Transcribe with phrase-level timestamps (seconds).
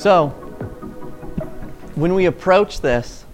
[0.00, 0.28] So,
[1.94, 3.26] when we approach this,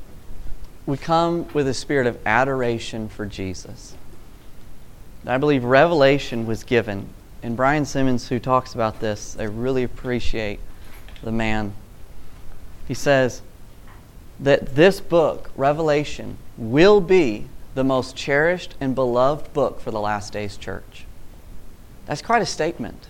[0.84, 3.94] we come with a spirit of adoration for Jesus.
[5.24, 7.10] I believe revelation was given.
[7.40, 10.58] And Brian Simmons, who talks about this, I really appreciate
[11.22, 11.72] the man.
[12.88, 13.42] He says
[14.40, 17.46] that this book, Revelation, will be
[17.76, 21.04] the most cherished and beloved book for the last days church.
[22.06, 23.06] That's quite a statement.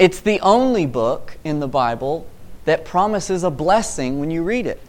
[0.00, 2.26] It's the only book in the Bible
[2.64, 4.80] that promises a blessing when you read it.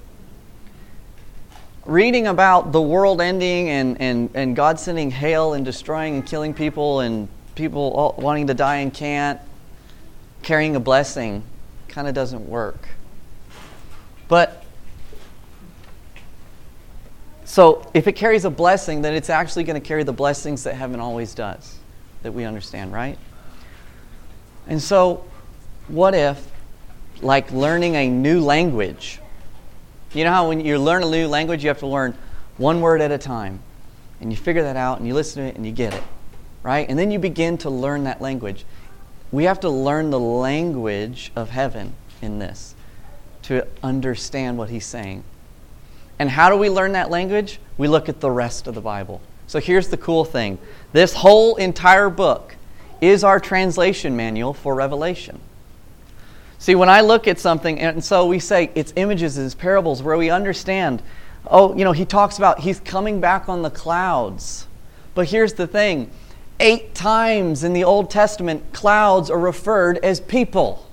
[1.85, 6.53] Reading about the world ending and, and, and God sending hail and destroying and killing
[6.53, 9.41] people and people wanting to die and can't,
[10.43, 11.43] carrying a blessing,
[11.89, 12.87] kind of doesn't work.
[14.29, 14.63] But
[17.43, 20.75] so if it carries a blessing, then it's actually going to carry the blessings that
[20.75, 21.79] heaven always does,
[22.23, 23.17] that we understand, right?
[24.67, 25.25] And so,
[25.87, 26.47] what if,
[27.21, 29.19] like learning a new language,
[30.13, 32.17] you know how when you learn a new language, you have to learn
[32.57, 33.59] one word at a time.
[34.19, 36.03] And you figure that out and you listen to it and you get it,
[36.63, 36.87] right?
[36.87, 38.65] And then you begin to learn that language.
[39.31, 42.75] We have to learn the language of heaven in this
[43.43, 45.23] to understand what he's saying.
[46.19, 47.59] And how do we learn that language?
[47.77, 49.21] We look at the rest of the Bible.
[49.47, 50.59] So here's the cool thing
[50.93, 52.55] this whole entire book
[53.01, 55.39] is our translation manual for Revelation.
[56.59, 60.15] See, when I look at something, and so we say it's images, it's parables, where
[60.15, 61.01] we understand,
[61.47, 64.67] oh, you know, he talks about he's coming back on the clouds.
[65.15, 66.11] But here's the thing
[66.59, 70.87] eight times in the Old Testament, clouds are referred as people.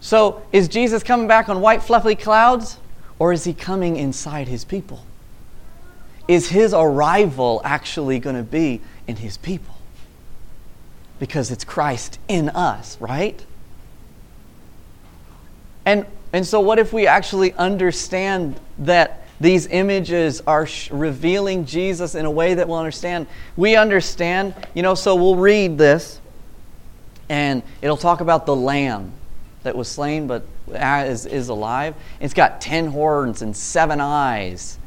[0.00, 2.78] So, is Jesus coming back on white, fluffy clouds,
[3.20, 5.06] or is he coming inside his people?
[6.26, 9.74] Is his arrival actually going to be in his people.
[11.18, 13.44] Because it's Christ in us, right?
[15.84, 22.14] And, and so, what if we actually understand that these images are sh- revealing Jesus
[22.14, 23.26] in a way that we'll understand?
[23.56, 26.20] We understand, you know, so we'll read this,
[27.28, 29.12] and it'll talk about the lamb
[29.62, 31.94] that was slain but uh, is, is alive.
[32.20, 34.78] It's got ten horns and seven eyes.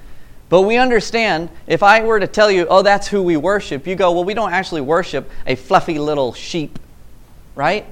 [0.49, 3.95] But we understand, if I were to tell you, oh, that's who we worship, you
[3.95, 6.77] go, well, we don't actually worship a fluffy little sheep,
[7.55, 7.85] right?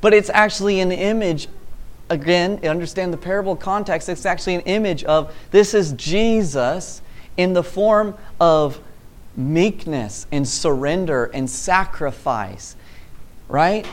[0.00, 1.48] But it's actually an image,
[2.08, 7.02] again, understand the parable context, it's actually an image of this is Jesus
[7.36, 8.80] in the form of
[9.36, 12.76] meekness and surrender and sacrifice,
[13.48, 13.86] right?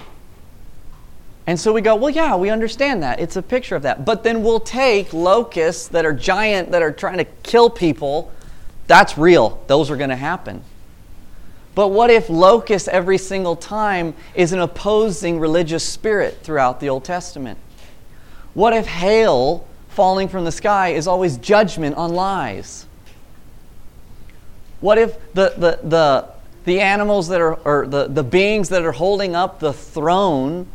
[1.46, 3.20] And so we go, well, yeah, we understand that.
[3.20, 4.06] It's a picture of that.
[4.06, 8.32] But then we'll take locusts that are giant, that are trying to kill people.
[8.88, 9.62] That's real.
[9.68, 10.64] Those are going to happen.
[11.76, 17.04] But what if locust every single time is an opposing religious spirit throughout the Old
[17.04, 17.58] Testament?
[18.54, 22.86] What if hail falling from the sky is always judgment on lies?
[24.80, 26.30] What if the, the, the,
[26.66, 30.68] the animals that are, or the, the beings that are holding up the throne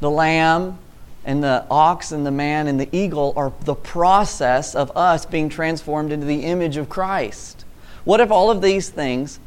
[0.00, 0.78] the lamb
[1.24, 5.48] and the ox and the man and the eagle are the process of us being
[5.48, 7.64] transformed into the image of Christ.
[8.04, 9.40] What if all of these things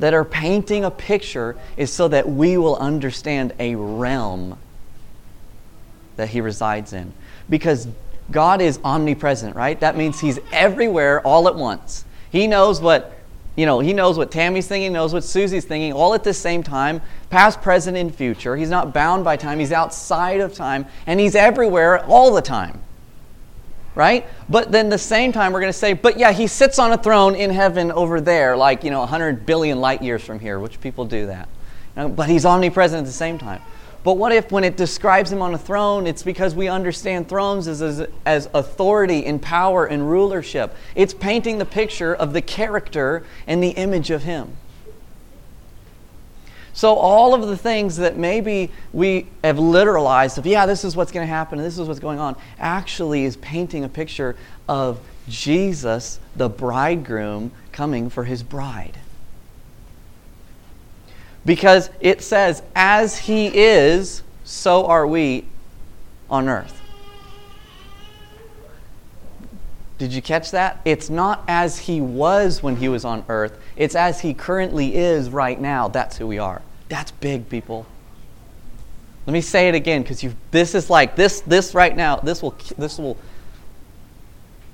[0.00, 4.58] that are painting a picture is so that we will understand a realm
[6.16, 7.12] that he resides in?
[7.48, 7.86] Because
[8.30, 9.78] God is omnipresent, right?
[9.80, 12.04] That means he's everywhere all at once.
[12.30, 13.17] He knows what
[13.58, 16.62] you know, he knows what Tammy's thinking, knows what Susie's thinking, all at the same
[16.62, 18.54] time, past, present, and future.
[18.54, 22.80] He's not bound by time, he's outside of time, and he's everywhere all the time.
[23.96, 24.28] Right?
[24.48, 26.98] But then the same time, we're going to say, but yeah, he sits on a
[26.98, 30.80] throne in heaven over there, like, you know, 100 billion light years from here, which
[30.80, 31.48] people do that.
[31.96, 33.60] You know, but he's omnipresent at the same time.
[34.08, 37.68] But what if, when it describes him on a throne, it's because we understand thrones
[37.68, 40.74] as, as, as, authority and power and rulership?
[40.94, 44.56] It's painting the picture of the character and the image of him.
[46.72, 51.12] So, all of the things that maybe we have literalized of, yeah, this is what's
[51.12, 54.36] going to happen, and this is what's going on, actually is painting a picture
[54.70, 58.98] of Jesus, the bridegroom, coming for his bride
[61.44, 65.44] because it says, as he is, so are we
[66.30, 66.74] on earth.
[69.98, 70.80] Did you catch that?
[70.84, 75.30] It's not as he was when he was on earth, it's as he currently is
[75.30, 75.88] right now.
[75.88, 76.62] That's who we are.
[76.88, 77.86] That's big, people.
[79.26, 82.56] Let me say it again because this is like this this right now this will
[82.78, 83.18] this will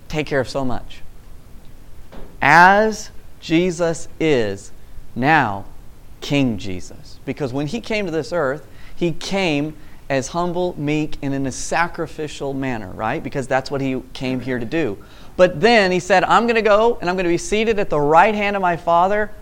[0.06, 1.00] take care of so much.
[2.40, 4.70] As Jesus is
[5.16, 5.64] now
[6.24, 7.20] King Jesus.
[7.26, 8.66] Because when he came to this earth,
[8.96, 9.76] he came
[10.08, 13.22] as humble, meek, and in a sacrificial manner, right?
[13.22, 14.96] Because that's what he came here to do.
[15.36, 17.90] But then he said, I'm going to go and I'm going to be seated at
[17.90, 19.32] the right hand of my Father.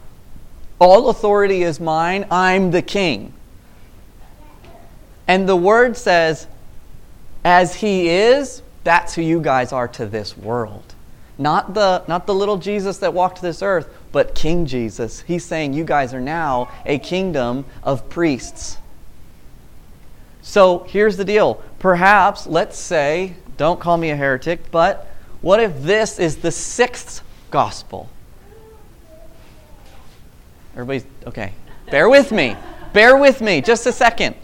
[0.81, 2.27] All authority is mine.
[2.33, 3.33] I'm the king.
[5.29, 6.49] And the word says,
[7.45, 10.92] as he is, that's who you guys are to this world.
[11.43, 15.23] Not the, not the little Jesus that walked this earth, but King Jesus.
[15.23, 18.79] He's saying you guys are now a kingdom of priests.
[20.41, 21.61] So here's the deal.
[21.81, 25.09] Perhaps, let's say, don't call me a heretic, but
[25.41, 28.09] what if this is the sixth gospel?
[30.75, 31.55] Everybody's okay.
[31.91, 32.57] Bear with me.
[32.93, 34.37] Bear with me just a second.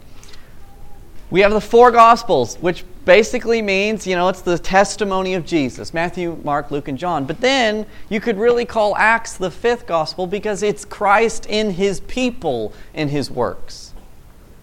[1.31, 5.95] We have the four gospels, which basically means, you know, it's the testimony of Jesus
[5.95, 7.25] Matthew, Mark, Luke, and John.
[7.25, 12.01] But then you could really call Acts the fifth gospel because it's Christ in his
[12.01, 13.95] people in his works.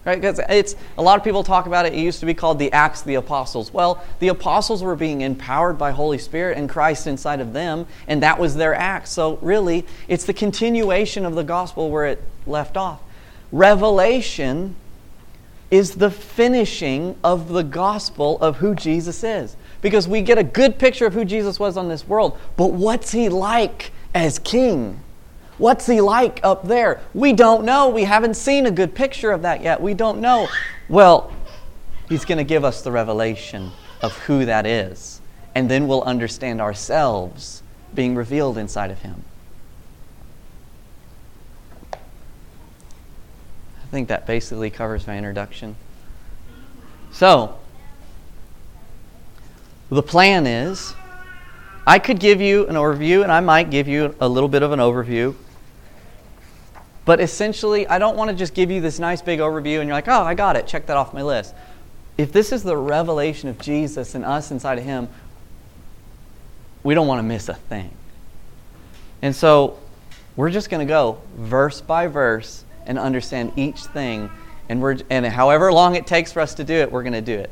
[0.04, 0.14] Right?
[0.14, 1.94] Because it's a lot of people talk about it.
[1.94, 3.72] It used to be called the Acts of the Apostles.
[3.72, 8.22] Well, the apostles were being empowered by Holy Spirit and Christ inside of them, and
[8.22, 9.08] that was their act.
[9.08, 13.00] So really, it's the continuation of the gospel where it left off.
[13.50, 14.76] Revelation
[15.70, 19.56] is the finishing of the gospel of who Jesus is.
[19.82, 23.12] Because we get a good picture of who Jesus was on this world, but what's
[23.12, 25.00] he like as king?
[25.58, 27.00] What's he like up there?
[27.14, 27.88] We don't know.
[27.88, 29.80] We haven't seen a good picture of that yet.
[29.80, 30.48] We don't know.
[30.88, 31.32] Well,
[32.08, 33.70] he's going to give us the revelation
[34.02, 35.20] of who that is.
[35.54, 37.62] And then we'll understand ourselves
[37.94, 39.24] being revealed inside of him.
[43.96, 45.74] Think that basically covers my introduction.
[47.12, 47.58] So,
[49.88, 50.94] the plan is
[51.86, 54.72] I could give you an overview, and I might give you a little bit of
[54.72, 55.34] an overview
[57.06, 59.96] but essentially, I don't want to just give you this nice big overview and you're
[59.96, 61.54] like, oh, I got it, check that off my list.
[62.18, 65.08] If this is the revelation of Jesus and us inside of Him,
[66.82, 67.92] we don't want to miss a thing.
[69.22, 69.78] And so
[70.34, 74.30] we're just going to go verse by verse and understand each thing.
[74.68, 77.20] And, we're, and however long it takes for us to do it, we're going to
[77.20, 77.50] do it.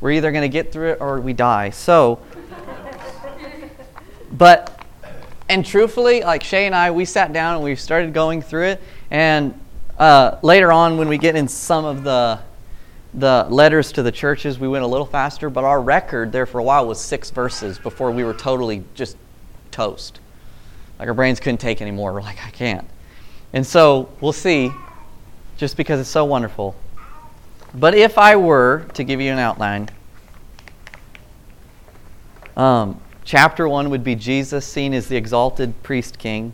[0.00, 1.70] We're either going to get through it or we die.
[1.70, 2.20] So,
[4.32, 4.80] but
[5.48, 8.82] and truthfully, like Shay and I, we sat down and we started going through it.
[9.10, 9.58] And
[9.98, 12.40] uh, later on, when we get in some of the
[13.12, 15.50] the letters to the churches, we went a little faster.
[15.50, 19.16] But our record there for a while was six verses before we were totally just
[19.72, 20.20] toast.
[20.98, 22.12] Like our brains couldn't take anymore.
[22.12, 22.86] We're like, I can't.
[23.52, 24.70] And so we'll see,
[25.56, 26.74] just because it's so wonderful.
[27.74, 29.88] But if I were to give you an outline,
[32.56, 33.00] um,
[33.30, 36.52] Chapter 1 would be Jesus seen as the exalted priest king.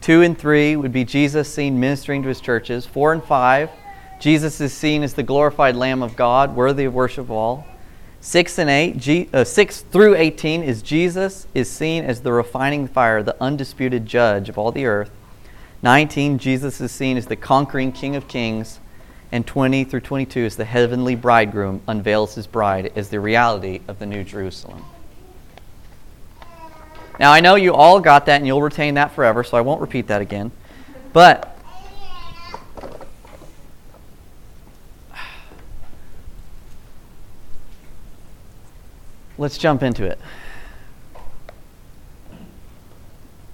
[0.00, 2.84] 2 and 3 would be Jesus seen ministering to his churches.
[2.86, 3.70] 4 and 5,
[4.18, 7.66] Jesus is seen as the glorified Lamb of God, worthy of worship of all.
[8.20, 12.88] 6 and 8, G, uh, 6 through 18 is Jesus is seen as the refining
[12.88, 15.12] fire, the undisputed judge of all the earth.
[15.82, 18.80] 19, Jesus is seen as the conquering King of kings.
[19.30, 23.98] And 20 through 22 is the heavenly bridegroom unveils his bride as the reality of
[23.98, 24.82] the New Jerusalem.
[27.20, 29.80] Now, I know you all got that and you'll retain that forever, so I won't
[29.82, 30.50] repeat that again.
[31.12, 31.58] But
[39.36, 40.18] let's jump into it.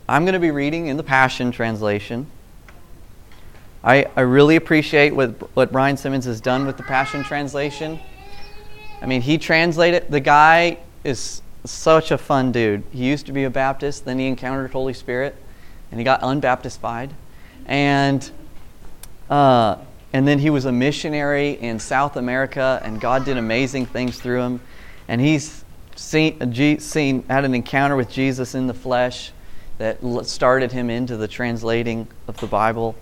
[0.07, 2.27] I'm going to be reading in the Passion Translation.
[3.83, 7.99] I, I really appreciate what, what Brian Simmons has done with the Passion Translation.
[9.01, 12.83] I mean, he translated, the guy is such a fun dude.
[12.93, 15.37] He used to be a Baptist, then he encountered Holy Spirit,
[15.91, 17.11] and he got unbaptized.
[17.65, 18.31] And
[19.31, 19.79] uh,
[20.13, 24.43] and then he was a missionary in South America, and God did amazing things through
[24.43, 24.61] him.
[25.09, 25.65] And he's
[25.97, 29.33] seen, seen had an encounter with Jesus in the flesh
[29.78, 32.95] that started him into the translating of the Bible.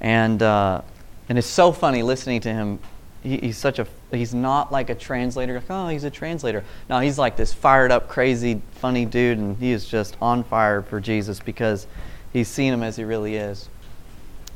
[0.00, 0.82] And uh,
[1.28, 2.78] and it's so funny listening to him.
[3.22, 5.54] He, he's such a he's not like a translator.
[5.54, 6.64] Like, oh he's a translator.
[6.88, 10.82] No he's like this fired up crazy funny dude and he is just on fire
[10.82, 11.86] for jesus because
[12.32, 13.68] he's seen him as he really is.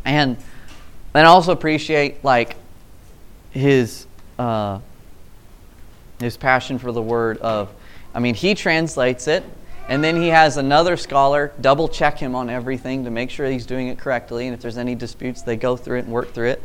[0.05, 0.37] And
[1.15, 2.57] and i also appreciate like
[3.51, 4.07] his
[4.39, 4.79] uh,
[6.21, 7.69] his passion for the word of
[8.15, 9.45] i mean he translates it
[9.93, 13.67] and then he has another scholar double check him on everything to make sure he's
[13.67, 16.49] doing it correctly and if there's any disputes they go through it and work through
[16.49, 16.63] it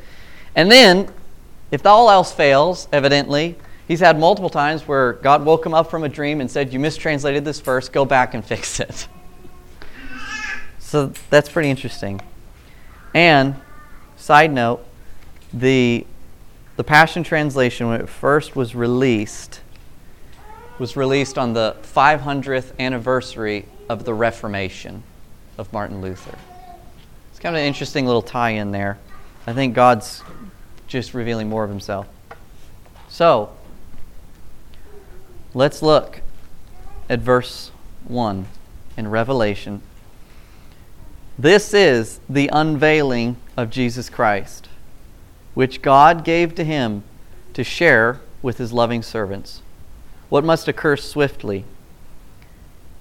[0.55, 1.07] and then
[1.69, 3.55] if all else fails, evidently,
[3.87, 6.79] he's had multiple times where God woke him up from a dream and said, You
[6.79, 9.07] mistranslated this verse, go back and fix it.
[10.79, 12.21] So that's pretty interesting.
[13.13, 13.55] And
[14.15, 14.83] Side note,
[15.53, 16.05] the
[16.75, 19.61] the Passion Translation when it first was released
[20.79, 25.03] was released on the 500th anniversary of the Reformation
[25.57, 26.37] of Martin Luther.
[27.31, 28.97] It's kind of an interesting little tie in there.
[29.47, 30.23] I think God's
[30.87, 32.07] just revealing more of himself.
[33.09, 33.51] So,
[35.53, 36.21] let's look
[37.09, 37.71] at verse
[38.05, 38.45] 1
[38.97, 39.81] in Revelation.
[41.39, 44.69] This is the unveiling of Jesus Christ,
[45.53, 47.03] which God gave to him
[47.53, 49.61] to share with his loving servants.
[50.29, 51.65] What must occur swiftly?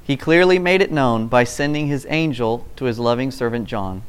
[0.05, 4.03] He clearly made it known by sending his angel to his loving servant John.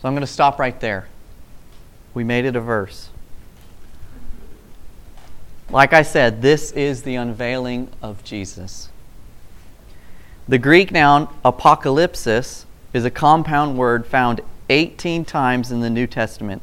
[0.00, 1.08] So I'm going to stop right there.
[2.14, 3.08] We made it a verse.
[5.68, 8.88] Like I said, this is the unveiling of Jesus.
[10.46, 14.40] The Greek noun apocalypsis is a compound word found
[14.70, 16.62] 18 times in the New Testament.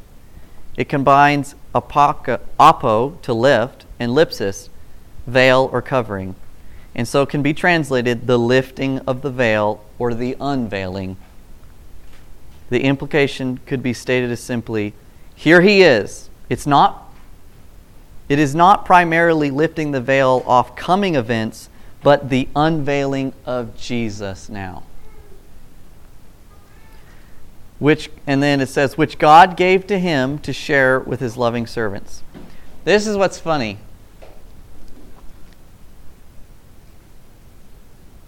[0.74, 4.68] It combines apoca, apo, to lift, and lipsis,
[5.26, 6.34] veil or covering.
[6.94, 11.16] And so can be translated the lifting of the veil or the unveiling.
[12.70, 14.94] The implication could be stated as simply
[15.34, 16.30] here he is.
[16.48, 17.00] It's not
[18.26, 21.68] it is not primarily lifting the veil off coming events,
[22.02, 24.84] but the unveiling of Jesus now.
[27.78, 31.66] Which and then it says which God gave to him to share with his loving
[31.66, 32.22] servants.
[32.84, 33.78] This is what's funny.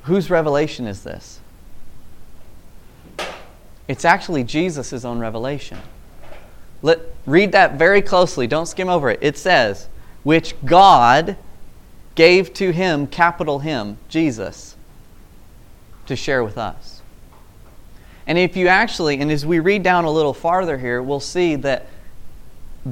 [0.05, 1.41] Whose revelation is this?
[3.89, 5.79] It's actually Jesus' own revelation.
[6.83, 8.47] Let, read that very closely.
[8.47, 9.19] Don't skim over it.
[9.23, 9.89] It says,
[10.23, 11.37] which God
[12.15, 14.77] gave to him, capital him, Jesus,
[16.07, 17.03] to share with us.
[18.27, 21.55] And if you actually, and as we read down a little farther here, we'll see
[21.57, 21.87] that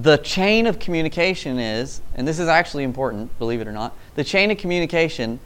[0.03, 4.25] the chain of communication is, and this is actually important, believe it or not, the
[4.25, 5.39] chain of communication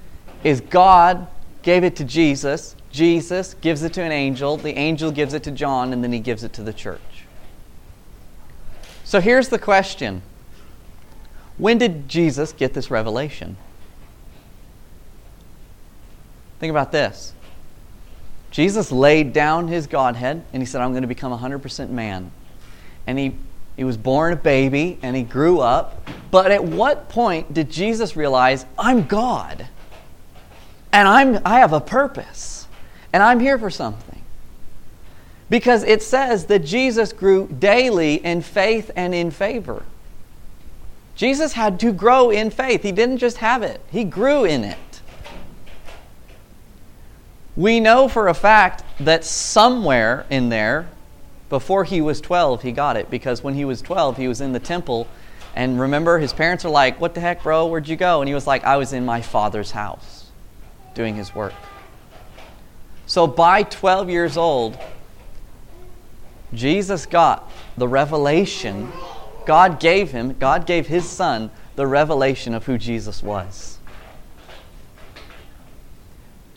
[0.42, 1.26] is God
[1.62, 5.50] gave it to Jesus, Jesus gives it to an angel, the angel gives it to
[5.50, 7.00] John, and then he gives it to the church.
[9.04, 10.22] So here's the question
[11.58, 13.58] When did Jesus get this revelation?
[16.58, 17.34] Think about this.
[18.50, 22.32] Jesus laid down his Godhead and he said, I'm going to become 100% man.
[23.06, 23.34] And he,
[23.78, 26.04] he was born a baby and he grew up.
[26.32, 29.68] But at what point did Jesus realize, I'm God?
[30.92, 32.66] And I'm, I have a purpose.
[33.12, 34.20] And I'm here for something.
[35.48, 39.84] Because it says that Jesus grew daily in faith and in favor.
[41.14, 42.82] Jesus had to grow in faith.
[42.82, 45.00] He didn't just have it, he grew in it.
[47.54, 50.88] We know for a fact that somewhere in there,
[51.48, 53.10] before he was 12, he got it.
[53.10, 55.08] Because when he was 12, he was in the temple.
[55.54, 57.66] And remember, his parents are like, What the heck, bro?
[57.66, 58.20] Where'd you go?
[58.20, 60.30] And he was like, I was in my father's house
[60.94, 61.54] doing his work.
[63.06, 64.78] So by 12 years old,
[66.52, 68.92] Jesus got the revelation.
[69.46, 73.77] God gave him, God gave his son the revelation of who Jesus was.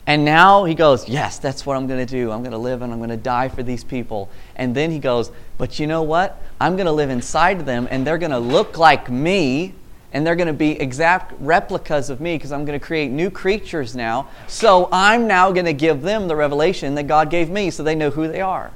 [0.06, 2.30] And now he goes, Yes, that's what I'm going to do.
[2.30, 4.28] I'm going to live and I'm going to die for these people.
[4.56, 6.40] And then he goes, But you know what?
[6.60, 9.74] I'm going to live inside them and they're going to look like me
[10.12, 13.30] and they're going to be exact replicas of me because I'm going to create new
[13.30, 14.28] creatures now.
[14.46, 17.94] So I'm now going to give them the revelation that God gave me so they
[17.94, 18.72] know who they are.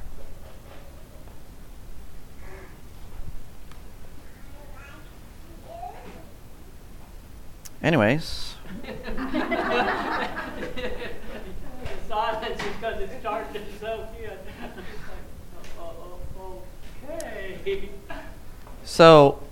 [7.82, 8.54] Anyways.
[12.08, 14.38] Silence because it's charged so good.
[17.04, 17.55] okay.
[18.84, 19.42] So,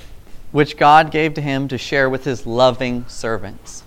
[0.52, 3.82] which God gave to him to share with his loving servants.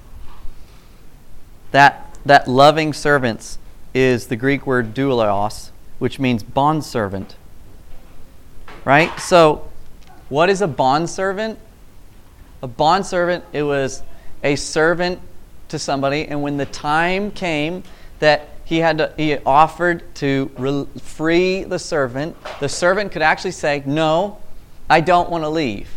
[1.72, 3.57] That, that loving servants
[3.93, 7.36] is the Greek word doulos, which means bondservant.
[8.84, 9.17] Right?
[9.19, 9.69] So,
[10.29, 11.57] what is a bondservant?
[12.62, 14.03] A bondservant, it was
[14.43, 15.19] a servant
[15.69, 17.84] to somebody, and when the time came
[18.19, 23.52] that he had to, he offered to re- free the servant, the servant could actually
[23.52, 24.40] say, "No,
[24.90, 25.90] I don't want to leave.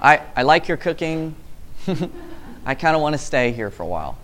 [0.00, 1.34] I, I like your cooking.
[2.64, 4.16] I kind of want to stay here for a while."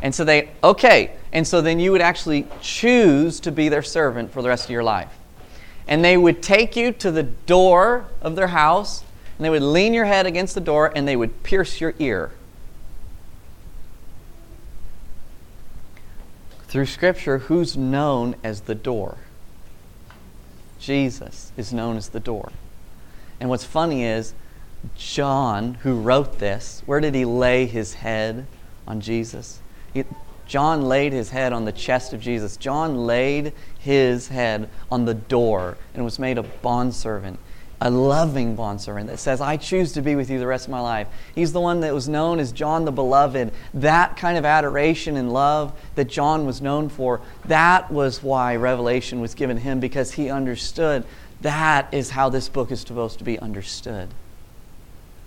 [0.00, 4.30] And so they, okay, and so then you would actually choose to be their servant
[4.30, 5.12] for the rest of your life.
[5.88, 9.02] And they would take you to the door of their house
[9.36, 12.30] and they would lean your head against the door and they would pierce your ear.
[16.68, 19.16] Through Scripture, who's known as the door?
[20.78, 22.52] Jesus, is known as the door.
[23.40, 24.34] And what's funny is,
[24.94, 28.46] John, who wrote this, where did he lay his head
[28.86, 29.60] on Jesus?
[29.94, 30.04] He,
[30.46, 32.56] John laid his head on the chest of Jesus.
[32.56, 37.38] John laid his head on the door and was made a bondservant
[37.80, 40.80] a loving bondservant that says, I choose to be with you the rest of my
[40.80, 41.06] life.
[41.34, 43.52] He's the one that was known as John the Beloved.
[43.74, 49.20] That kind of adoration and love that John was known for, that was why Revelation
[49.20, 51.04] was given him because he understood
[51.42, 54.08] that is how this book is supposed to be understood.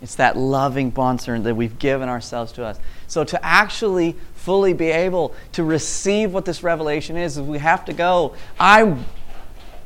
[0.01, 2.79] It's that loving bondservant that we've given ourselves to us.
[3.07, 7.93] So, to actually fully be able to receive what this revelation is, we have to
[7.93, 8.97] go, I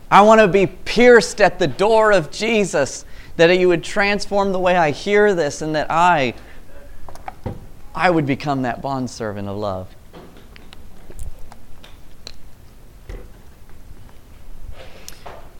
[0.09, 3.05] I want to be pierced at the door of Jesus,
[3.37, 6.33] that you would transform the way I hear this and that I
[7.95, 9.95] I would become that bondservant of love.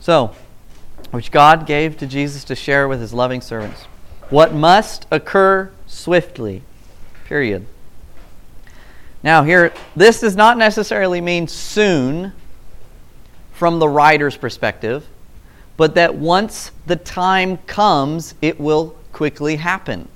[0.00, 0.36] So,
[1.10, 3.84] which God gave to Jesus to share with his loving servants.
[4.28, 6.62] What must occur swiftly.
[7.24, 7.66] Period.
[9.22, 12.32] Now, here, this does not necessarily mean soon
[13.56, 15.06] from the writer's perspective,
[15.78, 20.08] but that once the time comes, it will quickly happen.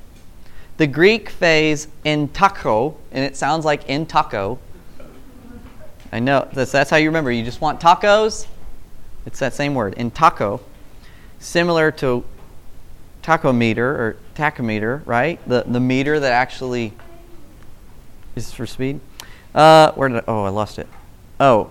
[0.77, 4.07] The Greek phase entako, and it sounds like in.
[6.13, 7.33] I know that's, that's how you remember.
[7.33, 8.47] You just want tacos.
[9.25, 10.61] It's that same word, in taco,
[11.39, 12.25] similar to
[13.23, 15.41] tachometer or tachometer, right?
[15.49, 16.93] The the meter that actually
[18.37, 19.01] is for speed.
[19.55, 20.89] Uh, where did I, oh I lost it?
[21.39, 21.71] Oh,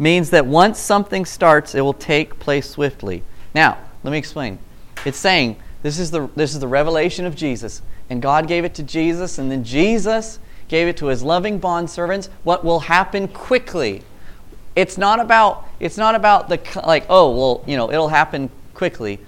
[0.00, 3.22] means that once something starts, it will take place swiftly.
[3.54, 4.58] Now, let me explain.
[5.04, 8.74] It's saying this is the, this is the revelation of Jesus, and God gave it
[8.76, 10.38] to Jesus, and then Jesus
[10.68, 12.30] gave it to his loving bondservants.
[12.44, 14.02] What will happen quickly?
[14.74, 19.18] It's not about it's not about the like oh well you know it'll happen quickly,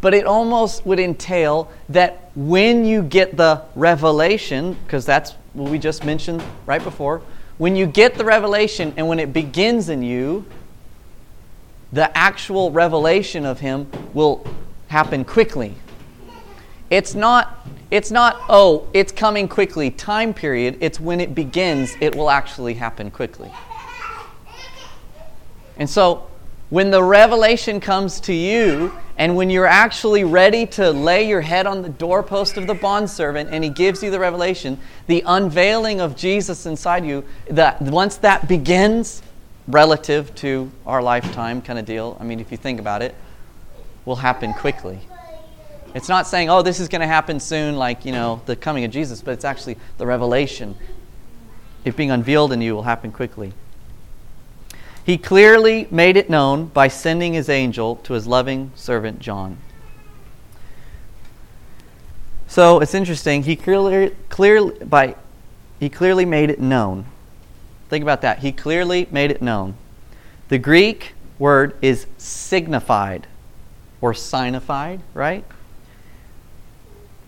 [0.00, 5.78] but it almost would entail that when you get the revelation, because that's what we
[5.78, 7.20] just mentioned right before,
[7.60, 10.46] when you get the revelation and when it begins in you,
[11.92, 14.42] the actual revelation of him will
[14.88, 15.74] happen quickly.
[16.88, 17.58] It's not
[17.90, 20.78] it's not oh, it's coming quickly time period.
[20.80, 23.52] It's when it begins, it will actually happen quickly.
[25.76, 26.28] And so
[26.70, 28.90] when the revelation comes to you
[29.20, 33.50] and when you're actually ready to lay your head on the doorpost of the bondservant
[33.52, 34.78] and he gives you the revelation,
[35.08, 39.22] the unveiling of Jesus inside you, that once that begins,
[39.68, 43.14] relative to our lifetime kind of deal, I mean, if you think about it,
[44.06, 44.98] will happen quickly.
[45.94, 48.84] It's not saying, oh, this is going to happen soon, like, you know, the coming
[48.84, 50.74] of Jesus, but it's actually the revelation.
[51.84, 53.52] It being unveiled in you will happen quickly.
[55.04, 59.58] He clearly made it known by sending his angel to his loving servant John.
[62.46, 63.44] So it's interesting.
[63.44, 65.16] He clearly, clearly, by,
[65.78, 67.06] he clearly made it known.
[67.88, 68.40] Think about that.
[68.40, 69.74] He clearly made it known.
[70.48, 73.26] The Greek word is signified
[74.00, 75.44] or signified, right?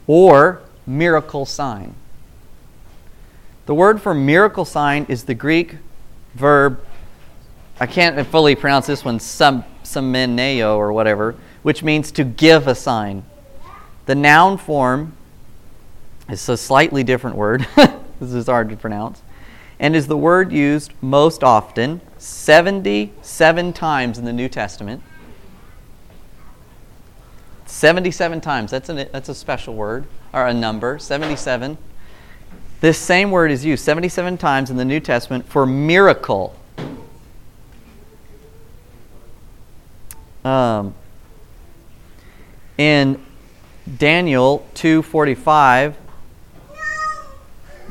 [0.06, 1.94] Or miracle sign.
[3.66, 5.76] The word for miracle sign is the Greek
[6.34, 6.84] verb
[7.80, 12.74] I can't fully pronounce this one, some semeneo or whatever, which means to give a
[12.74, 13.24] sign.
[14.06, 15.16] The noun form
[16.28, 17.66] is a slightly different word.
[17.76, 19.22] this is hard to pronounce.
[19.78, 25.02] And is the word used most often, 77 times in the New Testament.
[27.66, 28.70] 77 times.
[28.70, 31.78] That's, an, that's a special word, or a number, 77.
[32.80, 36.54] This same word is used 77 times in the New Testament for miracle.
[40.44, 40.94] Um,
[42.76, 43.22] in
[43.98, 45.94] Daniel 2:45,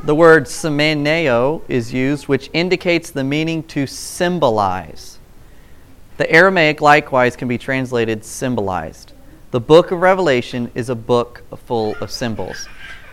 [0.03, 5.19] the word semeneo is used, which indicates the meaning to symbolize.
[6.17, 9.13] The Aramaic likewise can be translated symbolized.
[9.51, 12.67] The book of Revelation is a book full of symbols.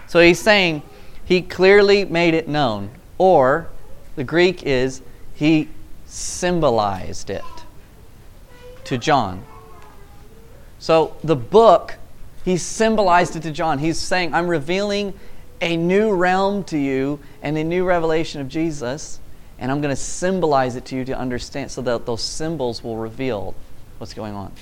[0.07, 0.83] So he's saying
[1.25, 3.69] he clearly made it known, or
[4.17, 5.03] the Greek is
[5.35, 5.69] he
[6.07, 7.45] symbolized it
[8.89, 9.45] to John.
[10.79, 11.97] So the book,
[12.43, 13.79] he symbolized it to John.
[13.79, 15.13] He's saying, I'm revealing
[15.61, 19.21] a new realm to you and a new revelation of Jesus,
[19.59, 22.97] and I'm going to symbolize it to you to understand so that those symbols will
[22.97, 23.55] reveal
[23.99, 24.53] what's going on.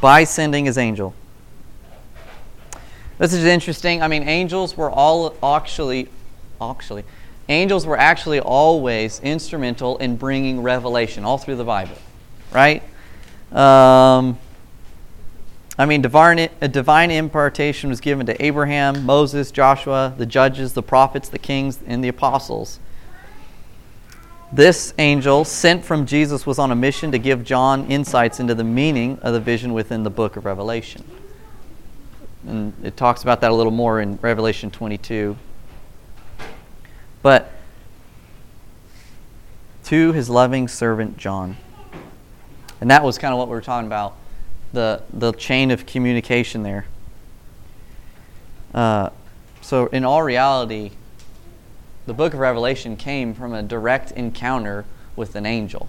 [0.00, 1.14] By sending his angel.
[3.18, 4.02] This is interesting.
[4.02, 6.08] I mean, angels were all actually,
[6.60, 7.04] actually,
[7.48, 11.96] angels were actually always instrumental in bringing revelation all through the Bible,
[12.52, 12.82] right?
[13.52, 14.38] Um,
[15.78, 20.82] I mean, divine, a divine impartation was given to Abraham, Moses, Joshua, the judges, the
[20.82, 22.80] prophets, the kings, and the apostles.
[24.52, 28.64] This angel, sent from Jesus, was on a mission to give John insights into the
[28.64, 31.04] meaning of the vision within the book of Revelation.
[32.46, 35.36] And it talks about that a little more in Revelation 22.
[37.26, 37.50] But
[39.86, 41.56] to his loving servant John.
[42.80, 44.14] And that was kind of what we were talking about
[44.72, 46.86] the, the chain of communication there.
[48.72, 49.10] Uh,
[49.60, 50.92] so, in all reality,
[52.06, 54.84] the book of Revelation came from a direct encounter
[55.16, 55.88] with an angel,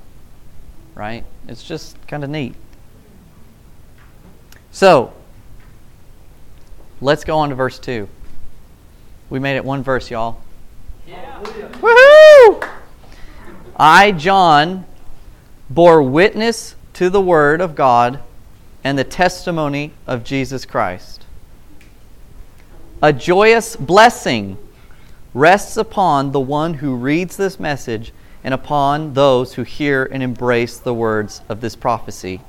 [0.96, 1.24] right?
[1.48, 2.56] It's just kind of neat.
[4.72, 5.14] So,
[7.00, 8.10] let's go on to verse 2.
[9.30, 10.42] We made it one verse, y'all.
[11.80, 12.70] Woohoo!
[13.76, 14.86] I, John,
[15.70, 18.22] bore witness to the word of God
[18.84, 21.26] and the testimony of Jesus Christ.
[23.02, 24.58] A joyous blessing
[25.34, 28.12] rests upon the one who reads this message
[28.44, 32.42] and upon those who hear and embrace the words of this prophecy.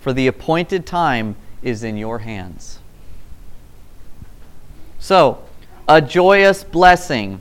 [0.00, 2.78] For the appointed time is in your hands.
[5.00, 5.42] So,
[5.88, 7.40] a joyous blessing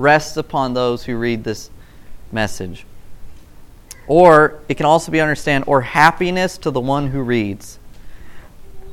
[0.00, 1.70] rests upon those who read this
[2.32, 2.86] message.
[4.06, 7.78] Or it can also be understood, or happiness to the one who reads.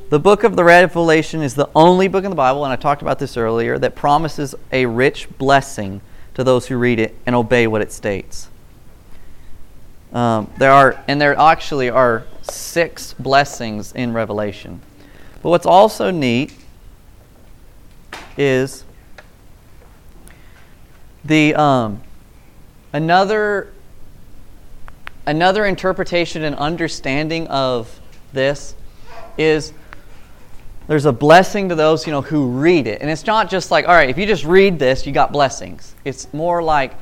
[0.10, 3.02] The book of the Revelation is the only book in the Bible, and I talked
[3.02, 6.02] about this earlier, that promises a rich blessing
[6.36, 8.50] to those who read it and obey what it states.
[10.14, 14.82] Um, there are, and there actually are six blessings in Revelation.
[15.42, 16.54] But what's also neat
[18.38, 18.84] is
[21.28, 22.02] the um,
[22.94, 23.72] another
[25.26, 28.00] another interpretation and understanding of
[28.32, 28.76] this
[29.38, 29.74] is
[30.88, 33.02] there's a blessing to those you know who read it.
[33.02, 35.94] And it's not just like all right if you just read this you got blessings.
[36.06, 36.96] It's more like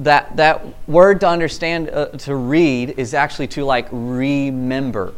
[0.00, 5.14] that that word to understand uh, to read is actually to like remember.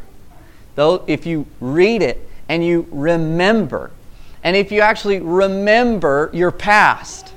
[0.77, 3.91] Though if you read it and you remember
[4.43, 7.35] and if you actually remember your past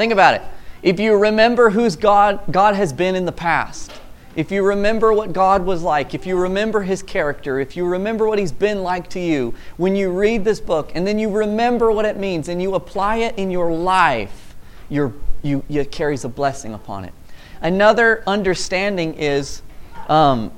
[0.00, 0.42] think about it
[0.82, 3.92] if you remember whose god god has been in the past
[4.36, 8.28] if you remember what God was like, if you remember his character, if you remember
[8.28, 11.90] what he's been like to you, when you read this book and then you remember
[11.90, 14.54] what it means and you apply it in your life,
[14.88, 17.12] you, it carries a blessing upon it.
[17.60, 19.62] Another understanding is,
[20.08, 20.52] um,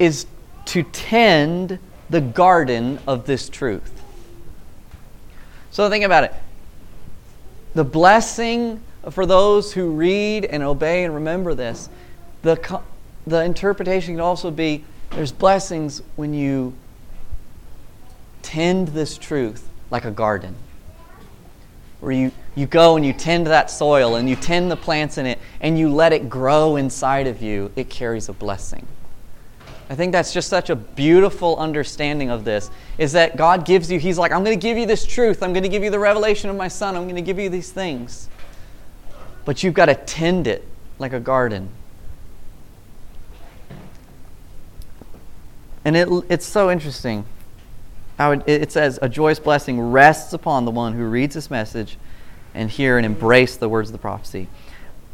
[0.00, 0.26] is
[0.66, 1.78] to tend
[2.10, 4.02] the garden of this truth.
[5.70, 6.34] So think about it.
[7.78, 11.88] The blessing for those who read and obey and remember this,
[12.42, 12.82] the,
[13.24, 16.74] the interpretation can also be there's blessings when you
[18.42, 20.56] tend this truth like a garden.
[22.00, 25.26] Where you, you go and you tend that soil and you tend the plants in
[25.26, 28.88] it and you let it grow inside of you, it carries a blessing.
[29.90, 33.98] I think that's just such a beautiful understanding of this is that God gives you,
[33.98, 35.42] He's like, I'm going to give you this truth.
[35.42, 36.94] I'm going to give you the revelation of my Son.
[36.94, 38.28] I'm going to give you these things
[39.48, 40.62] but you've got to tend it
[40.98, 41.70] like a garden.
[45.86, 47.24] And it, it's so interesting
[48.18, 51.96] how it, it says, A joyous blessing rests upon the one who reads this message
[52.52, 54.48] and hear and embrace the words of the prophecy.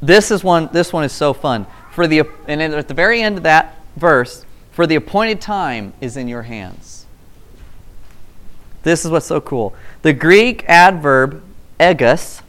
[0.02, 0.68] This is one.
[0.72, 1.64] This one is so fun.
[1.92, 6.16] For the and at the very end of that verse, for the appointed time is
[6.16, 7.06] in your hands.
[8.82, 9.72] This is what's so cool.
[10.02, 11.44] The Greek adverb
[11.78, 12.42] egas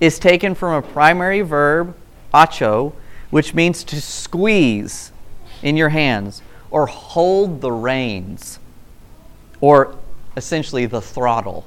[0.00, 1.94] is taken from a primary verb,
[2.34, 2.92] acho,
[3.30, 5.12] which means to squeeze
[5.62, 8.58] in your hands or hold the reins
[9.60, 9.96] or
[10.36, 11.64] essentially the throttle.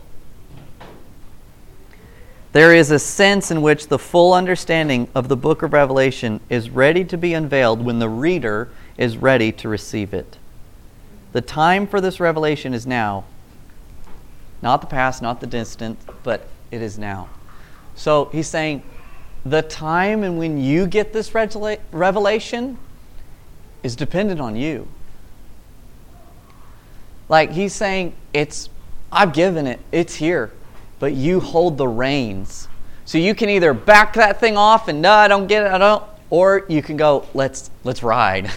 [2.57, 6.71] There is a sense in which the full understanding of the book of Revelation is
[6.71, 10.39] ready to be unveiled when the reader is ready to receive it.
[11.33, 13.25] The time for this revelation is now.
[14.63, 17.29] Not the past, not the distant, but it is now.
[17.93, 18.81] So he's saying
[19.45, 22.79] the time and when you get this revelation
[23.83, 24.87] is dependent on you.
[27.29, 28.69] Like he's saying, it's
[29.11, 30.51] I've given it, it's here,
[30.99, 32.67] but you hold the reins.
[33.05, 35.77] So you can either back that thing off and no, I don't get it, I
[35.77, 38.51] don't, or you can go, let's let's ride.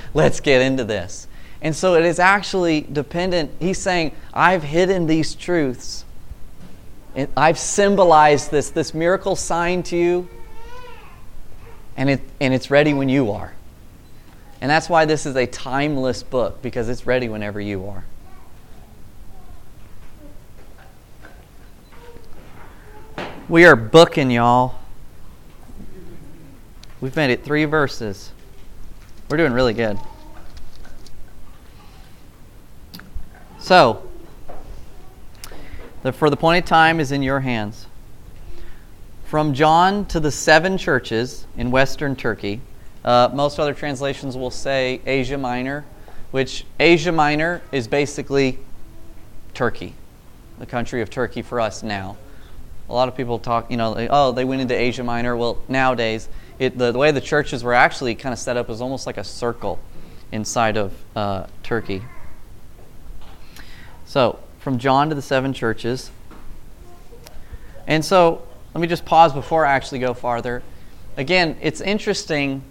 [0.14, 1.26] let's get into this.
[1.62, 3.50] And so it is actually dependent.
[3.58, 6.04] He's saying, I've hidden these truths
[7.36, 10.28] I've symbolized this, this miracle sign to you,
[11.96, 13.52] and, it, and it's ready when you are.
[14.60, 18.04] And that's why this is a timeless book, because it's ready whenever you are.
[23.50, 24.76] We are booking, y'all.
[27.00, 28.30] We've made it three verses.
[29.28, 29.98] We're doing really good.
[33.58, 34.08] So,
[36.04, 37.88] the, for the appointed time is in your hands.
[39.24, 42.60] From John to the seven churches in western Turkey,
[43.04, 45.84] uh, most other translations will say Asia Minor,
[46.30, 48.60] which Asia Minor is basically
[49.54, 49.94] Turkey,
[50.60, 52.16] the country of Turkey for us now.
[52.90, 55.36] A lot of people talk, you know, like, oh, they went into Asia Minor.
[55.36, 58.80] Well, nowadays, it, the, the, way the churches were actually kind of set up is
[58.80, 59.78] almost like a circle
[60.32, 62.02] inside of uh, Turkey.
[64.06, 66.10] So, from John to the seven churches.
[67.86, 68.42] And so,
[68.74, 70.60] let me just pause before I actually go farther.
[71.16, 72.62] Again, it's interesting,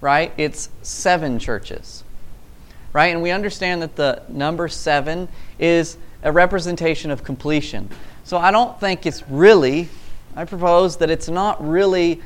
[0.00, 0.32] right?
[0.36, 2.02] It's seven churches,
[2.92, 3.12] right?
[3.12, 7.88] And we understand that the number seven is a representation of completion.
[8.28, 9.88] So I don't think it's really,
[10.36, 12.20] I propose that it's not really,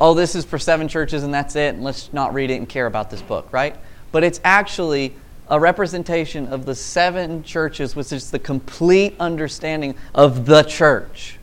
[0.00, 2.68] oh, this is for seven churches and that's it, and let's not read it and
[2.68, 3.76] care about this book, right?
[4.10, 5.14] But it's actually
[5.46, 11.38] a representation of the seven churches, which is the complete understanding of the church,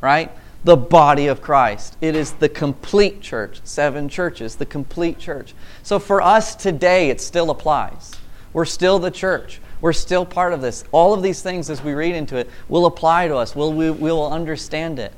[0.00, 0.32] right?
[0.64, 1.96] The body of Christ.
[2.00, 3.60] It is the complete church.
[3.62, 5.54] Seven churches, the complete church.
[5.84, 8.10] So for us today, it still applies.
[8.52, 9.60] We're still the church.
[9.84, 10.82] We're still part of this.
[10.92, 13.54] All of these things, as we read into it, will apply to us.
[13.54, 15.12] We'll, we, we will understand it.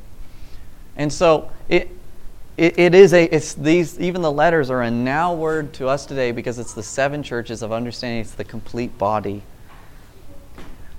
[0.96, 1.88] And so it,
[2.56, 6.04] it, it is a, it's these, even the letters are a now word to us
[6.04, 9.40] today because it's the seven churches of understanding it's the complete body.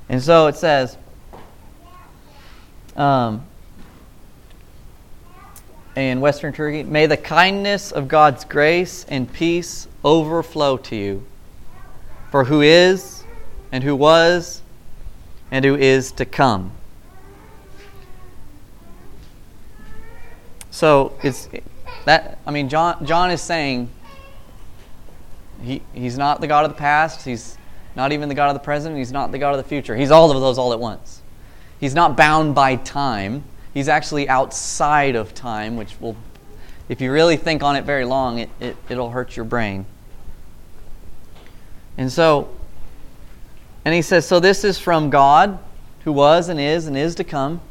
[0.08, 0.98] And so it says,
[2.96, 3.46] um,
[5.98, 11.26] in Western Turkey, may the kindness of God's grace and peace overflow to you.
[12.32, 13.17] For who is,
[13.72, 14.62] and who was
[15.52, 16.72] and who is to come.
[20.72, 21.50] So it's
[22.06, 23.90] that I mean John John is saying
[25.62, 27.58] he, he's not the God of the past, he's
[27.96, 29.96] not even the God of the present, he's not the God of the future.
[29.96, 31.22] He's all of those all at once.
[31.80, 33.44] He's not bound by time.
[33.74, 36.16] He's actually outside of time, which will
[36.90, 39.86] if you really think on it very long, it, it, it'll hurt your brain.
[41.98, 42.50] And so
[43.88, 45.60] and he says, So this is from God,
[46.04, 47.62] who was and is and is to come.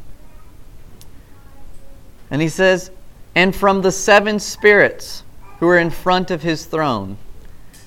[2.31, 2.91] And he says,
[3.35, 5.25] And from the seven spirits
[5.59, 7.19] who are in front of his throne,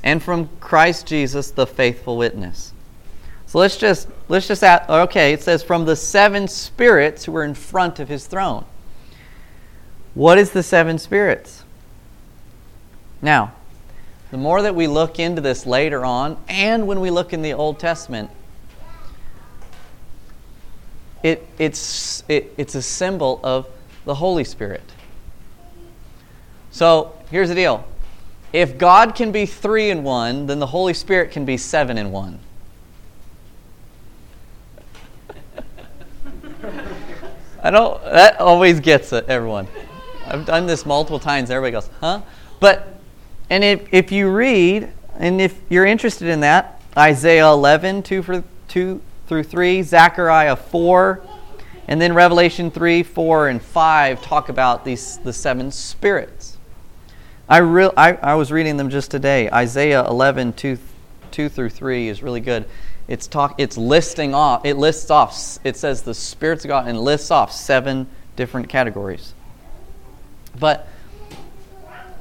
[0.04, 2.72] and from Christ Jesus, the faithful witness.
[3.48, 7.44] So let's just let's just add, okay, it says from the seven spirits who are
[7.44, 8.64] in front of his throne.
[10.14, 11.64] What is the seven spirits?
[13.24, 13.54] Now,
[14.32, 17.54] the more that we look into this later on, and when we look in the
[17.54, 18.30] Old Testament,
[21.24, 23.68] it, it's, it, it's a symbol of
[24.06, 24.84] the Holy Spirit.
[26.72, 27.86] So here's the deal
[28.54, 32.12] if God can be three in one, then the Holy Spirit can be seven in
[32.12, 32.40] one.
[37.64, 39.68] I don't, that always gets it, everyone.
[40.26, 41.50] I've done this multiple times.
[41.50, 42.22] Everybody goes, huh?
[42.60, 42.99] But
[43.50, 48.44] and if, if you read, and if you're interested in that, Isaiah 11, 2, for,
[48.68, 51.22] 2 through 3, Zechariah 4,
[51.88, 56.58] and then Revelation 3, 4, and 5 talk about these the seven spirits.
[57.48, 59.50] I, re- I, I was reading them just today.
[59.50, 60.78] Isaiah 11, 2,
[61.32, 62.66] 2 through 3 is really good.
[63.08, 67.00] It's, talk, it's listing off, it lists off, it says the spirits of God and
[67.00, 69.34] lists off seven different categories.
[70.60, 70.88] But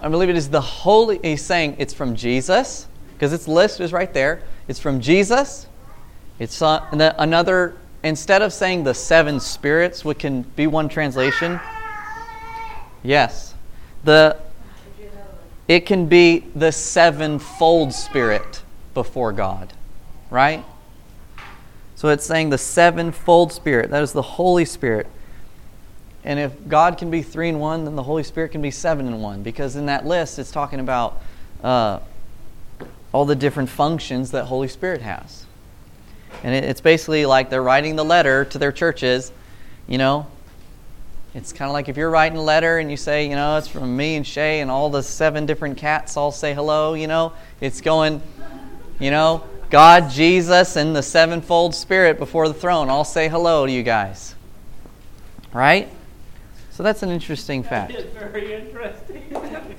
[0.00, 3.92] I believe it is the Holy, he's saying it's from Jesus, because its list is
[3.92, 4.42] right there.
[4.68, 5.66] It's from Jesus.
[6.38, 11.58] It's uh, another, instead of saying the seven spirits, which can be one translation,
[13.02, 13.54] yes.
[14.04, 14.36] The,
[15.66, 18.62] it can be the sevenfold spirit
[18.94, 19.72] before God,
[20.30, 20.64] right?
[21.96, 23.90] So it's saying the sevenfold spirit.
[23.90, 25.08] That is the Holy Spirit.
[26.28, 29.06] And if God can be three in one, then the Holy Spirit can be seven
[29.06, 29.42] in one.
[29.42, 31.22] Because in that list, it's talking about
[31.64, 32.00] uh,
[33.12, 35.46] all the different functions that Holy Spirit has.
[36.44, 39.32] And it, it's basically like they're writing the letter to their churches.
[39.86, 40.26] You know,
[41.32, 43.68] it's kind of like if you're writing a letter and you say, you know, it's
[43.68, 47.32] from me and Shay and all the seven different cats all say hello, you know,
[47.62, 48.20] it's going,
[49.00, 53.72] you know, God, Jesus, and the sevenfold Spirit before the throne all say hello to
[53.72, 54.34] you guys
[55.52, 55.88] Right?
[56.78, 57.90] So that's an interesting fact.
[57.90, 59.24] Very interesting.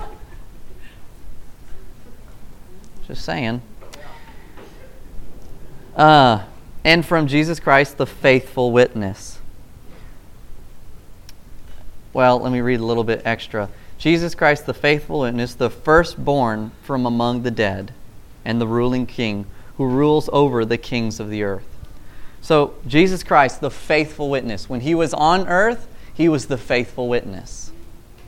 [3.08, 3.62] Just saying.
[5.96, 6.44] Uh,
[6.84, 9.40] and from Jesus Christ, the faithful witness.
[12.12, 13.70] Well, let me read a little bit extra.
[13.98, 17.94] Jesus Christ, the faithful witness, the firstborn from among the dead,
[18.44, 19.46] and the ruling king,
[19.78, 21.78] who rules over the kings of the earth.
[22.42, 25.89] So, Jesus Christ, the faithful witness, when he was on earth,
[26.20, 27.72] he was the faithful witness.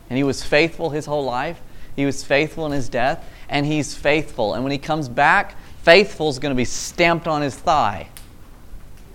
[0.09, 1.61] And he was faithful his whole life.
[1.93, 4.53] He was faithful in his death, and he's faithful.
[4.53, 8.07] And when he comes back, faithful is going to be stamped on his thigh.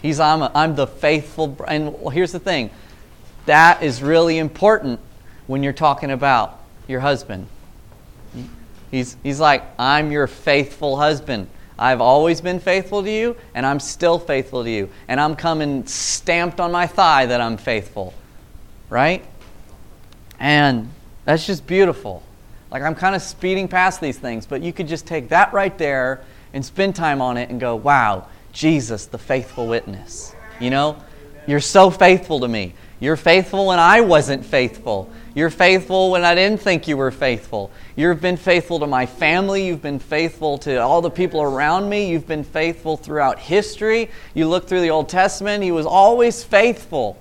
[0.03, 1.57] He's, I'm, a, I'm the faithful.
[1.67, 2.69] And here's the thing
[3.47, 5.01] that is really important
[5.47, 7.47] when you're talking about your husband.
[8.91, 11.49] He's, he's like, I'm your faithful husband.
[11.79, 14.91] I've always been faithful to you, and I'm still faithful to you.
[15.09, 18.13] And I'm coming stamped on my thigh that I'm faithful.
[18.89, 19.25] Right?
[20.39, 20.91] And
[21.25, 22.23] that's just beautiful.
[22.71, 25.77] Like, I'm kind of speeding past these things, but you could just take that right
[25.79, 26.23] there
[26.53, 30.35] and spend time on it and go, wow, Jesus, the faithful witness.
[30.61, 31.03] You know,
[31.47, 32.75] you're so faithful to me.
[32.99, 35.11] You're faithful when I wasn't faithful.
[35.35, 37.71] You're faithful when I didn't think you were faithful.
[37.95, 39.67] You've been faithful to my family.
[39.67, 42.09] You've been faithful to all the people around me.
[42.09, 44.11] You've been faithful throughout history.
[44.33, 47.19] You look through the Old Testament, He was always faithful.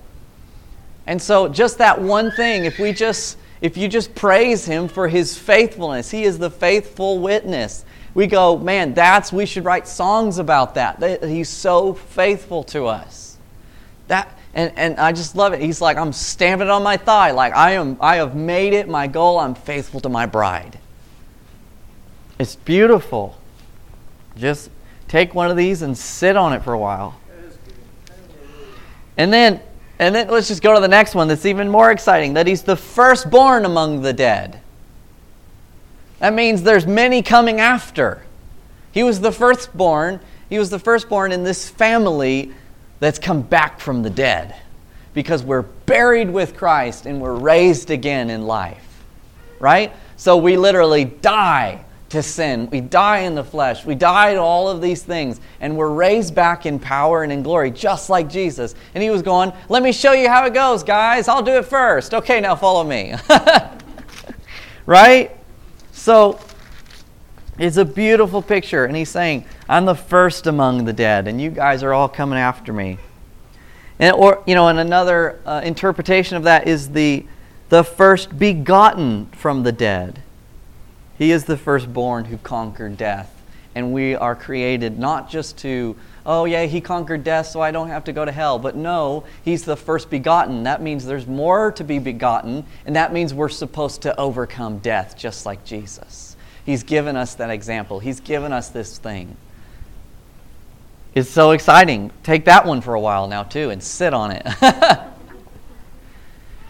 [1.07, 5.07] And so, just that one thing, if we just if you just praise him for
[5.07, 7.85] his faithfulness, he is the faithful witness.
[8.13, 11.23] We go, man, that's we should write songs about that.
[11.23, 13.37] He's so faithful to us.
[14.07, 15.61] That and, and I just love it.
[15.61, 17.31] He's like, I'm stamping it on my thigh.
[17.31, 19.37] Like, I, am, I have made it my goal.
[19.37, 20.79] I'm faithful to my bride.
[22.39, 23.37] It's beautiful.
[24.37, 24.69] Just
[25.09, 27.19] take one of these and sit on it for a while.
[29.17, 29.61] And then,
[29.97, 32.63] and then let's just go to the next one that's even more exciting that he's
[32.63, 34.59] the firstborn among the dead.
[36.19, 38.23] That means there's many coming after.
[38.91, 40.19] He was the firstborn.
[40.49, 42.53] He was the firstborn in this family
[42.99, 44.55] that's come back from the dead
[45.13, 49.03] because we're buried with Christ and we're raised again in life.
[49.59, 49.93] Right?
[50.17, 51.84] So we literally die
[52.15, 52.67] to sin.
[52.71, 53.85] We die in the flesh.
[53.85, 55.39] We die to all of these things.
[55.59, 58.73] And we're raised back in power and in glory, just like Jesus.
[58.93, 61.27] And he was going, Let me show you how it goes, guys.
[61.27, 62.13] I'll do it first.
[62.13, 63.13] Okay, now follow me.
[64.85, 65.37] right?
[65.91, 66.39] So
[67.57, 68.85] it's a beautiful picture.
[68.85, 72.39] And he's saying, I'm the first among the dead, and you guys are all coming
[72.39, 72.97] after me.
[73.99, 77.25] And, or, you know, and another uh, interpretation of that is the,
[77.69, 80.21] the first begotten from the dead.
[81.17, 83.31] He is the firstborn who conquered death.
[83.73, 87.89] And we are created not just to, oh, yeah, he conquered death, so I don't
[87.89, 88.57] have to go to hell.
[88.57, 90.63] But no, he's the first begotten.
[90.63, 95.17] That means there's more to be begotten, and that means we're supposed to overcome death
[95.17, 96.37] just like Jesus.
[96.65, 99.35] He's given us that example, he's given us this thing.
[101.13, 102.11] It's so exciting.
[102.23, 104.45] Take that one for a while now, too, and sit on it.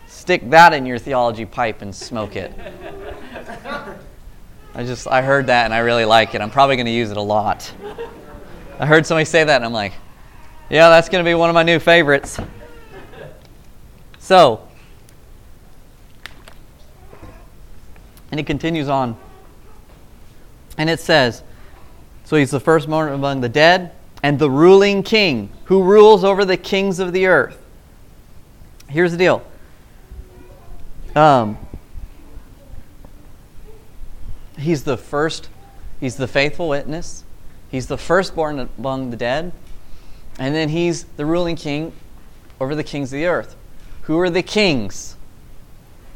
[0.07, 2.53] Stick that in your theology pipe and smoke it.
[4.75, 6.41] I just, I heard that and I really like it.
[6.41, 7.71] I'm probably going to use it a lot.
[8.77, 9.93] I heard somebody say that and I'm like,
[10.69, 12.37] yeah, that's going to be one of my new favorites.
[14.19, 14.67] So,
[18.31, 19.15] and it continues on.
[20.77, 21.41] And it says,
[22.25, 26.43] so he's the first born among the dead and the ruling king who rules over
[26.43, 27.61] the kings of the earth.
[28.89, 29.45] Here's the deal.
[31.15, 31.57] Um,
[34.57, 35.49] he's the first,
[35.99, 37.23] he's the faithful witness,
[37.69, 39.51] he's the firstborn among the dead,
[40.39, 41.93] and then he's the ruling king
[42.59, 43.55] over the kings of the earth.
[44.03, 45.15] Who are the kings?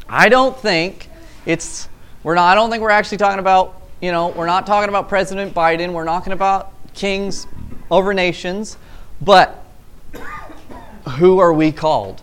[0.08, 1.10] I don't think
[1.46, 1.88] it's
[2.24, 5.10] we're not I don't think we're actually talking about, you know, we're not talking about
[5.10, 7.48] President Biden, we're talking about kings
[7.90, 8.78] over nations,
[9.22, 9.64] but
[11.18, 12.22] who are we called?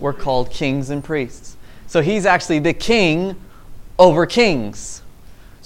[0.00, 1.56] We're called kings and priests.
[1.86, 3.36] So he's actually the king
[3.98, 4.97] over kings.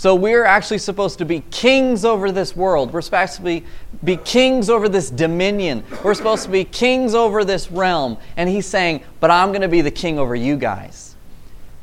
[0.02, 2.92] So we're actually supposed to be kings over this world.
[2.92, 3.62] We're supposed to be,
[4.02, 5.84] be kings over this dominion.
[6.02, 8.18] We're supposed to be kings over this realm.
[8.36, 11.14] And he's saying, but I'm going to be the king over you guys.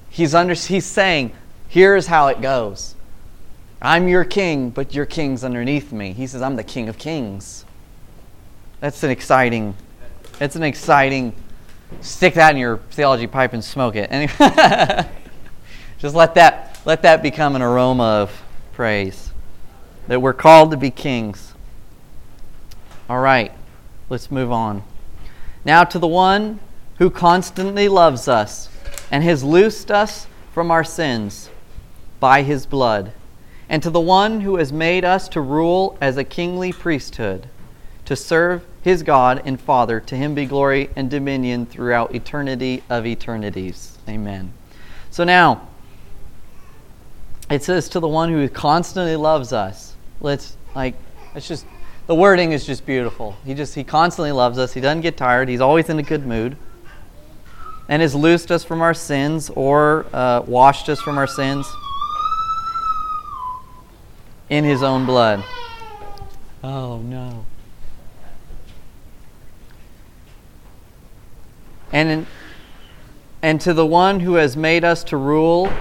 [0.10, 1.32] He's, under, he's saying,
[1.70, 2.94] here's how it goes.
[3.82, 6.12] I'm your king, but your king's underneath me.
[6.12, 7.64] He says, I'm the king of kings.
[8.82, 9.76] That's an exciting,
[10.40, 11.34] that's an exciting,
[12.02, 14.12] stick that in your theology pipe and smoke it.
[14.12, 14.34] Anyway,
[16.00, 18.42] just let that, let that become an aroma of
[18.74, 19.30] praise.
[20.08, 21.54] That we're called to be kings.
[23.08, 23.52] All right,
[24.10, 24.82] let's move on.
[25.64, 26.60] Now to the one
[26.98, 28.70] who constantly loves us
[29.12, 31.52] and has loosed us from our sins
[32.20, 33.12] by his blood,
[33.70, 37.46] and to the one who has made us to rule as a kingly priesthood,
[38.06, 40.00] to serve his God and Father.
[40.00, 44.00] To him be glory and dominion throughout eternity of eternities.
[44.10, 44.54] Amen.
[45.12, 45.69] So now,
[47.50, 49.96] it says to the one who constantly loves us.
[50.22, 50.96] Let's, like,
[51.34, 51.66] it's just,
[52.08, 53.36] the wording is just beautiful.
[53.46, 54.74] He just, he constantly loves us.
[54.74, 55.50] He doesn't get tired.
[55.50, 56.58] He's always in a good mood.
[57.88, 61.68] And has loosed us from our sins or uh, washed us from our sins
[64.50, 65.44] in his own blood.
[66.64, 67.46] Oh, no.
[71.92, 72.28] And, in,
[73.42, 75.72] and to the one who has made us to rule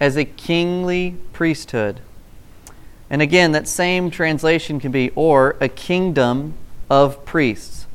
[0.00, 2.00] as a kingly priesthood.
[3.10, 6.54] And again, that same translation can be or a kingdom
[6.90, 7.86] of priests,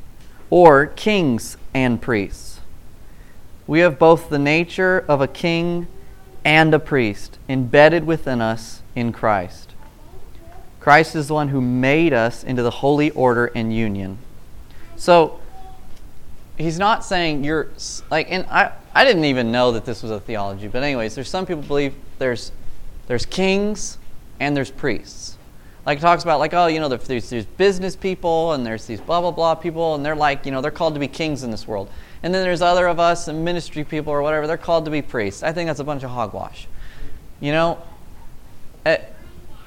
[0.48, 2.60] or kings and priests.
[3.66, 5.86] We have both the nature of a king
[6.44, 9.70] and a priest embedded within us in Christ.
[10.80, 14.18] Christ is the one who made us into the holy order and union.
[14.96, 15.38] So,
[16.56, 17.68] he's not saying you're
[18.10, 21.28] like and I, I didn't even know that this was a theology but anyways there's
[21.28, 22.52] some people believe there's
[23.06, 23.98] there's kings
[24.38, 25.36] and there's priests.
[25.86, 29.00] Like it talks about like oh you know there's, there's business people and there's these
[29.00, 31.50] blah blah blah people and they're like you know they're called to be kings in
[31.50, 31.90] this world.
[32.22, 35.00] And then there's other of us and ministry people or whatever they're called to be
[35.00, 35.42] priests.
[35.42, 36.68] I think that's a bunch of hogwash.
[37.40, 37.82] You know?
[38.84, 38.98] I,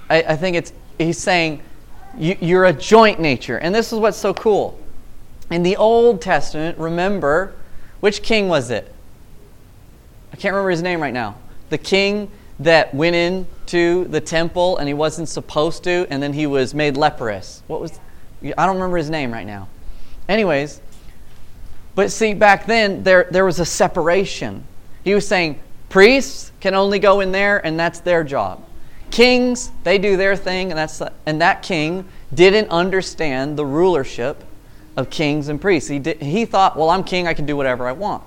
[0.09, 1.61] I think it's he's saying
[2.17, 3.57] you, you're a joint nature.
[3.57, 4.79] And this is what's so cool.
[5.49, 7.55] In the Old Testament, remember,
[7.99, 8.93] which king was it?
[10.33, 11.37] I can't remember his name right now.
[11.69, 12.29] The king
[12.59, 16.97] that went into the temple and he wasn't supposed to, and then he was made
[16.97, 17.61] leprous.
[17.67, 17.99] What was,
[18.43, 19.69] I don't remember his name right now.
[20.27, 20.81] Anyways,
[21.95, 24.63] but see, back then there, there was a separation.
[25.03, 25.59] He was saying
[25.89, 28.63] priests can only go in there, and that's their job.
[29.11, 34.43] Kings, they do their thing, and, that's, and that king didn't understand the rulership
[34.97, 35.89] of kings and priests.
[35.89, 38.23] He, did, he thought, well, I'm king, I can do whatever I want.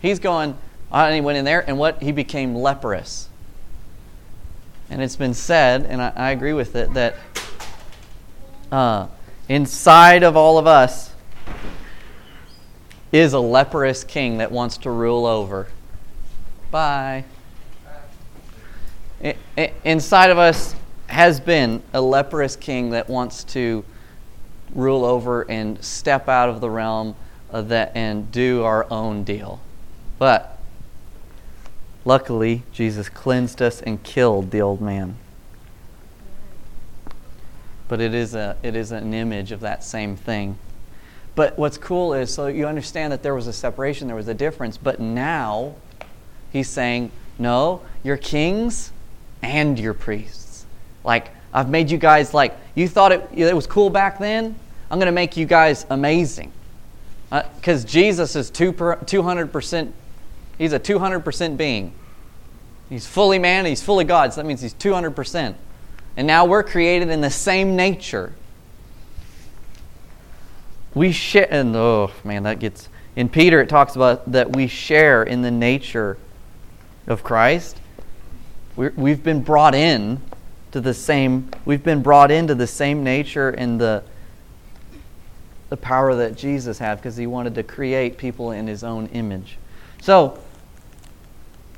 [0.00, 0.56] He's going,
[0.92, 2.02] and he went in there, and what?
[2.02, 3.28] He became leprous.
[4.88, 7.14] And it's been said, and I, I agree with it, that
[8.72, 9.06] uh,
[9.48, 11.12] inside of all of us
[13.12, 15.68] is a leprous king that wants to rule over.
[16.70, 17.24] Bye.
[19.84, 20.74] inside of us
[21.08, 23.84] has been a leprous king that wants to
[24.74, 27.16] rule over and step out of the realm
[27.50, 29.60] of that and do our own deal.
[30.18, 30.59] But
[32.04, 35.16] luckily, Jesus cleansed us and killed the old man.
[37.88, 40.58] But it is, a, it is an image of that same thing.
[41.34, 44.34] But what's cool is so you understand that there was a separation, there was a
[44.34, 45.74] difference, but now
[46.52, 48.92] he's saying, no, you're kings
[49.42, 50.66] and you're priests.
[51.04, 54.54] Like, I've made you guys like, you thought it, it was cool back then?
[54.90, 56.52] I'm going to make you guys amazing.
[57.30, 59.92] Because uh, Jesus is two per, 200%,
[60.60, 61.92] he's a 200% being.
[62.90, 65.54] He's fully man, he's fully God, so that means he's 200%.
[66.16, 68.34] And now we're created in the same nature.
[70.94, 75.22] We share, and oh man, that gets, in Peter it talks about that we share
[75.22, 76.18] in the nature
[77.06, 77.78] of Christ.
[78.76, 80.20] we we've been brought in
[80.72, 84.02] to the same, we've been brought into the same nature and the,
[85.70, 89.56] the power that Jesus had because he wanted to create people in his own image.
[90.02, 90.38] So,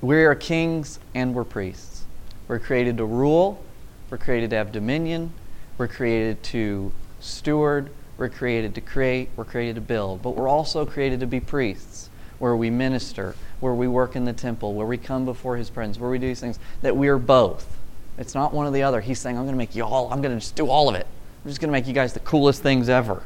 [0.03, 2.05] we are kings and we're priests.
[2.49, 3.65] We're created to rule,
[4.11, 5.33] we're created to have dominion,
[5.79, 7.89] we're created to steward,
[8.19, 10.21] we're created to create, we're created to build.
[10.21, 14.33] But we're also created to be priests, where we minister, where we work in the
[14.33, 17.19] temple, where we come before his presence, where we do these things, that we are
[17.19, 17.79] both.
[18.19, 19.01] It's not one or the other.
[19.01, 20.97] He's saying, I'm going to make you all, I'm going to just do all of
[20.97, 21.07] it.
[21.45, 23.23] I'm just going to make you guys the coolest things ever.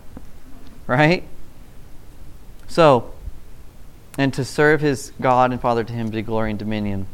[0.87, 1.24] Right?
[2.68, 3.14] So,
[4.18, 7.06] and to serve his God and Father to him be glory and dominion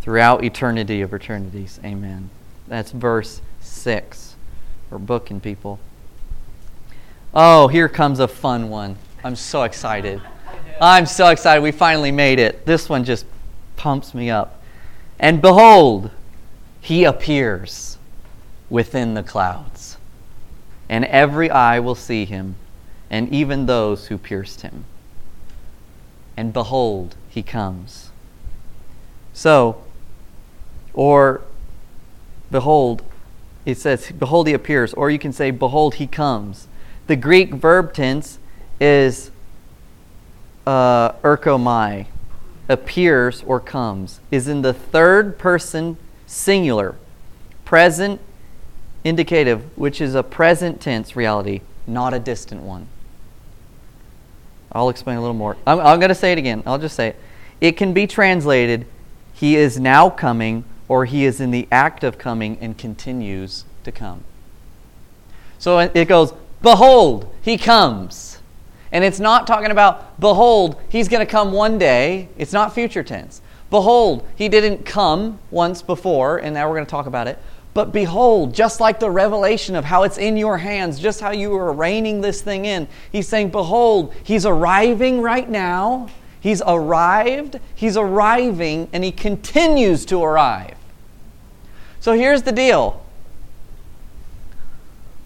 [0.00, 1.80] throughout eternity of eternities.
[1.84, 2.30] Amen.
[2.68, 4.36] That's verse 6.
[4.90, 5.78] We're booking people.
[7.34, 8.96] Oh, here comes a fun one.
[9.22, 10.20] I'm so excited.
[10.80, 11.62] I'm so excited.
[11.62, 12.64] We finally made it.
[12.64, 13.26] This one just
[13.76, 14.62] pumps me up.
[15.18, 16.10] And behold,
[16.80, 17.98] he appears
[18.70, 19.98] within the clouds,
[20.88, 22.54] and every eye will see him,
[23.10, 24.86] and even those who pierced him.
[26.36, 28.10] And behold, he comes.
[29.32, 29.82] So,
[30.94, 31.42] or
[32.50, 33.02] behold,
[33.66, 36.66] it says, behold, he appears, or you can say, behold, he comes.
[37.06, 38.38] The Greek verb tense
[38.80, 39.30] is
[40.66, 42.06] uh, erchomai,
[42.68, 46.94] appears or comes, is in the third person singular,
[47.64, 48.20] present
[49.04, 52.86] indicative, which is a present tense reality, not a distant one.
[54.72, 55.56] I'll explain a little more.
[55.66, 56.62] I'm, I'm going to say it again.
[56.66, 57.16] I'll just say it.
[57.60, 58.86] It can be translated,
[59.34, 63.92] He is now coming, or He is in the act of coming and continues to
[63.92, 64.24] come.
[65.58, 68.38] So it goes, Behold, He comes.
[68.92, 72.28] And it's not talking about, Behold, He's going to come one day.
[72.38, 73.42] It's not future tense.
[73.68, 77.38] Behold, He didn't come once before, and now we're going to talk about it.
[77.72, 81.54] But behold, just like the revelation of how it's in your hands, just how you
[81.54, 86.08] are reining this thing in, he's saying, Behold, he's arriving right now.
[86.40, 90.74] He's arrived, he's arriving, and he continues to arrive.
[92.00, 93.04] So here's the deal.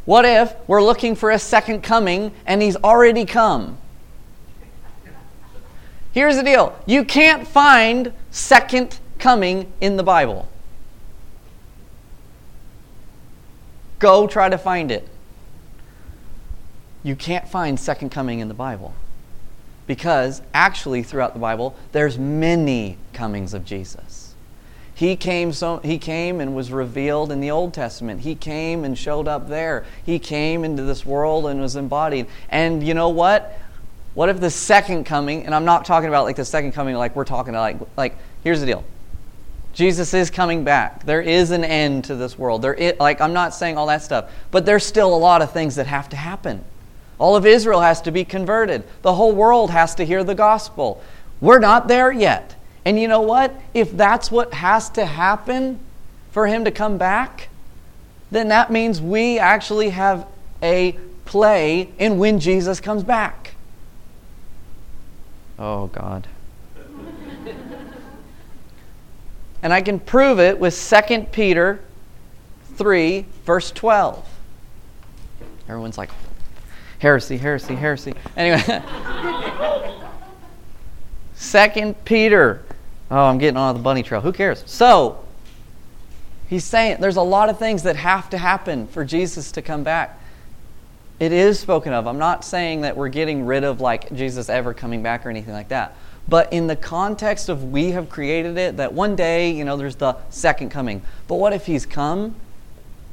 [0.05, 3.78] What if we're looking for a second coming and he's already come?
[6.12, 10.49] Here's the deal you can't find second coming in the Bible.
[14.05, 15.09] Go try to find it.
[17.02, 18.94] You can't find second coming in the Bible.
[19.86, 24.34] Because actually throughout the Bible there's many comings of Jesus.
[24.94, 28.20] He came so he came and was revealed in the Old Testament.
[28.20, 29.86] He came and showed up there.
[30.05, 32.26] He came into this world and was embodied.
[32.50, 33.59] And you know what?
[34.12, 37.16] What if the second coming, and I'm not talking about like the second coming like
[37.16, 38.84] we're talking like like here's the deal.
[39.75, 41.05] Jesus is coming back.
[41.05, 42.62] There is an end to this world.
[42.62, 45.53] There is, like I'm not saying all that stuff, but there's still a lot of
[45.53, 46.64] things that have to happen.
[47.18, 48.85] All of Israel has to be converted.
[49.03, 51.03] The whole world has to hear the gospel.
[51.41, 52.55] We're not there yet.
[52.85, 53.55] And you know what?
[53.72, 55.81] If that's what has to happen
[56.31, 57.49] for him to come back,
[58.31, 60.27] then that means we actually have
[60.62, 60.93] a
[61.25, 63.55] play in when Jesus comes back.
[65.59, 66.27] Oh, God.
[69.65, 70.75] And I can prove it with
[71.09, 71.81] 2 Peter
[72.75, 74.29] 3, verse 12.
[75.67, 76.11] Everyone's like,
[76.99, 78.12] heresy, heresy, heresy.
[78.37, 78.62] Anyway,
[81.41, 82.62] 2 Peter.
[83.11, 84.21] Oh, I'm getting on the bunny trail.
[84.21, 84.62] Who cares?
[84.67, 85.25] So,
[86.47, 89.83] he's saying there's a lot of things that have to happen for Jesus to come
[89.83, 90.21] back.
[91.19, 92.07] It is spoken of.
[92.07, 95.55] I'm not saying that we're getting rid of like Jesus ever coming back or anything
[95.55, 95.97] like that.
[96.29, 99.97] But in the context of we have created it, that one day, you know, there's
[99.97, 101.03] the second coming.
[101.29, 102.37] But what if he's come?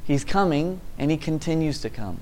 [0.04, 2.20] He's coming and he continues to come.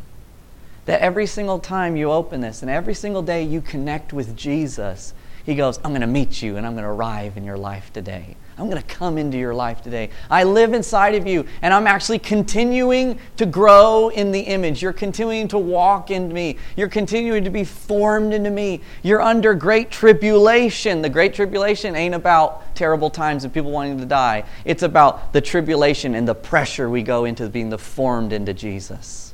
[0.86, 5.14] That every single time you open this and every single day you connect with Jesus,
[5.44, 7.92] he goes, I'm going to meet you and I'm going to arrive in your life
[7.92, 8.36] today.
[8.60, 10.10] I'm going to come into your life today.
[10.30, 14.82] I live inside of you, and I'm actually continuing to grow in the image.
[14.82, 16.58] You're continuing to walk in me.
[16.76, 18.82] You're continuing to be formed into me.
[19.02, 21.00] You're under great tribulation.
[21.00, 25.40] The great tribulation ain't about terrible times and people wanting to die, it's about the
[25.40, 29.32] tribulation and the pressure we go into being the formed into Jesus.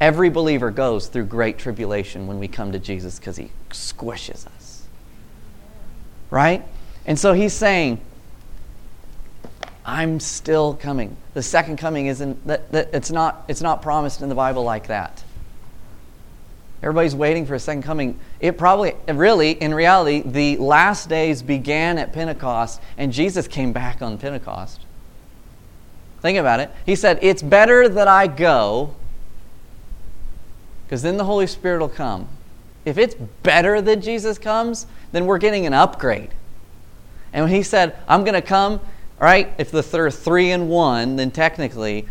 [0.00, 4.88] Every believer goes through great tribulation when we come to Jesus because he squishes us.
[6.30, 6.64] Right?
[7.06, 8.00] And so he's saying,
[9.84, 11.16] I'm still coming.
[11.34, 14.86] The second coming isn't that, that it's not it's not promised in the Bible like
[14.86, 15.24] that.
[16.82, 18.18] Everybody's waiting for a second coming.
[18.40, 24.02] It probably really in reality the last days began at Pentecost and Jesus came back
[24.02, 24.80] on Pentecost.
[26.20, 26.70] Think about it.
[26.86, 28.94] He said, "It's better that I go
[30.84, 32.28] because then the Holy Spirit will come."
[32.84, 36.30] If it's better that Jesus comes, then we're getting an upgrade.
[37.32, 38.80] And when he said, I'm going to come
[39.22, 39.54] right?
[39.56, 42.06] If the third three in one, then technically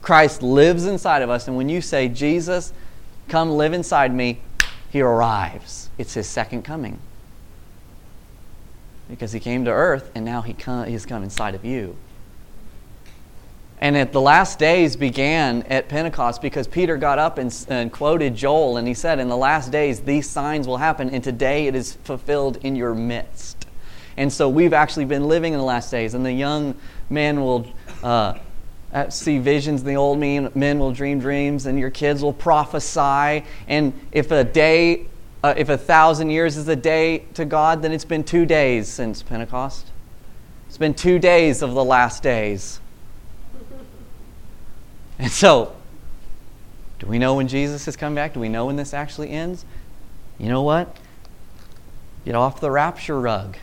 [0.00, 1.48] Christ lives inside of us.
[1.48, 2.72] And when you say, Jesus,
[3.28, 4.40] come live inside me,
[4.88, 5.90] he arrives.
[5.98, 7.00] It's his second coming.
[9.10, 11.96] Because he came to earth and now he come, he's come inside of you.
[13.80, 18.36] And at the last days began at Pentecost because Peter got up and, and, quoted
[18.36, 21.74] Joel and he said, In the last days, these signs will happen, and today it
[21.74, 23.61] is fulfilled in your midst.
[24.16, 26.74] And so we've actually been living in the last days, and the young
[27.08, 27.66] men will
[28.02, 28.34] uh,
[29.08, 33.44] see visions, the old men will dream dreams, and your kids will prophesy.
[33.68, 35.06] And if a day,
[35.42, 38.88] uh, if a thousand years is a day to God, then it's been two days
[38.88, 39.86] since Pentecost.
[40.68, 42.80] It's been two days of the last days.
[45.18, 45.76] And so,
[46.98, 48.34] do we know when Jesus has come back?
[48.34, 49.64] Do we know when this actually ends?
[50.38, 50.96] You know what?
[52.24, 53.56] Get off the rapture rug.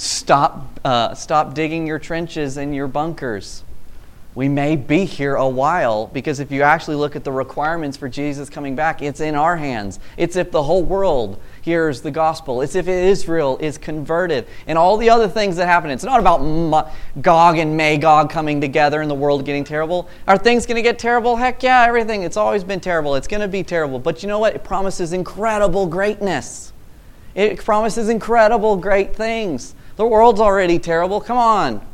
[0.00, 3.64] Stop, uh, stop digging your trenches and your bunkers.
[4.34, 8.08] We may be here a while because if you actually look at the requirements for
[8.08, 10.00] Jesus coming back, it's in our hands.
[10.16, 12.62] It's if the whole world hears the gospel.
[12.62, 14.46] It's if Israel is converted.
[14.66, 15.90] And all the other things that happen.
[15.90, 20.08] It's not about Gog and Magog coming together and the world getting terrible.
[20.26, 21.36] Are things going to get terrible?
[21.36, 22.22] Heck yeah, everything.
[22.22, 23.16] It's always been terrible.
[23.16, 23.98] It's going to be terrible.
[23.98, 24.54] But you know what?
[24.54, 26.72] It promises incredible greatness.
[27.34, 29.74] It promises incredible great things.
[29.96, 31.20] The world's already terrible.
[31.20, 31.86] Come on.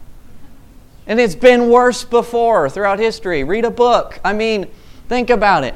[1.07, 3.44] And it's been worse before throughout history.
[3.44, 4.18] Read a book.
[4.24, 4.66] I mean,
[5.09, 5.74] think about it.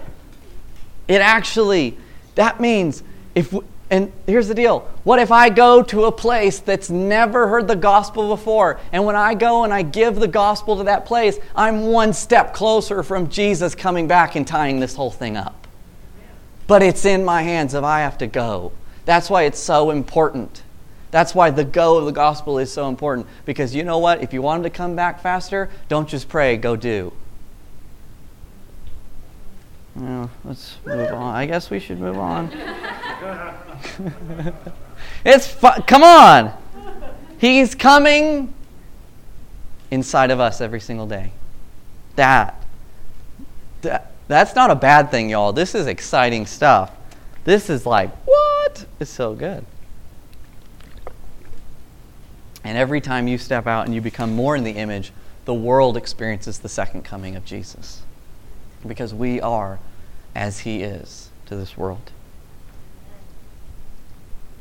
[1.07, 1.97] It actually,
[2.35, 3.03] that means
[3.35, 3.55] if,
[3.91, 7.77] and here's the deal what if I go to a place that's never heard the
[7.77, 8.79] gospel before?
[8.93, 12.55] And when I go and I give the gospel to that place, I'm one step
[12.55, 15.67] closer from Jesus coming back and tying this whole thing up.
[16.67, 18.71] But it's in my hands if I have to go.
[19.05, 20.63] That's why it's so important.
[21.11, 23.27] That's why the go of the gospel is so important.
[23.45, 24.23] Because you know what?
[24.23, 27.13] If you want him to come back faster, don't just pray, go do.
[29.97, 31.35] Well, let's move on.
[31.35, 32.53] I guess we should move on.
[35.25, 35.83] it's fun.
[35.83, 36.53] Come on.
[37.39, 38.55] He's coming
[39.91, 41.33] inside of us every single day.
[42.17, 42.65] That,
[43.83, 45.53] that that's not a bad thing, y'all.
[45.53, 46.93] This is exciting stuff.
[47.43, 48.87] This is like, what?
[49.01, 49.67] It's so good.
[52.65, 55.13] And every time you step out and you become more in the image,
[55.45, 58.03] the world experiences the second coming of Jesus.
[58.87, 59.79] Because we are
[60.35, 62.11] as he is to this world.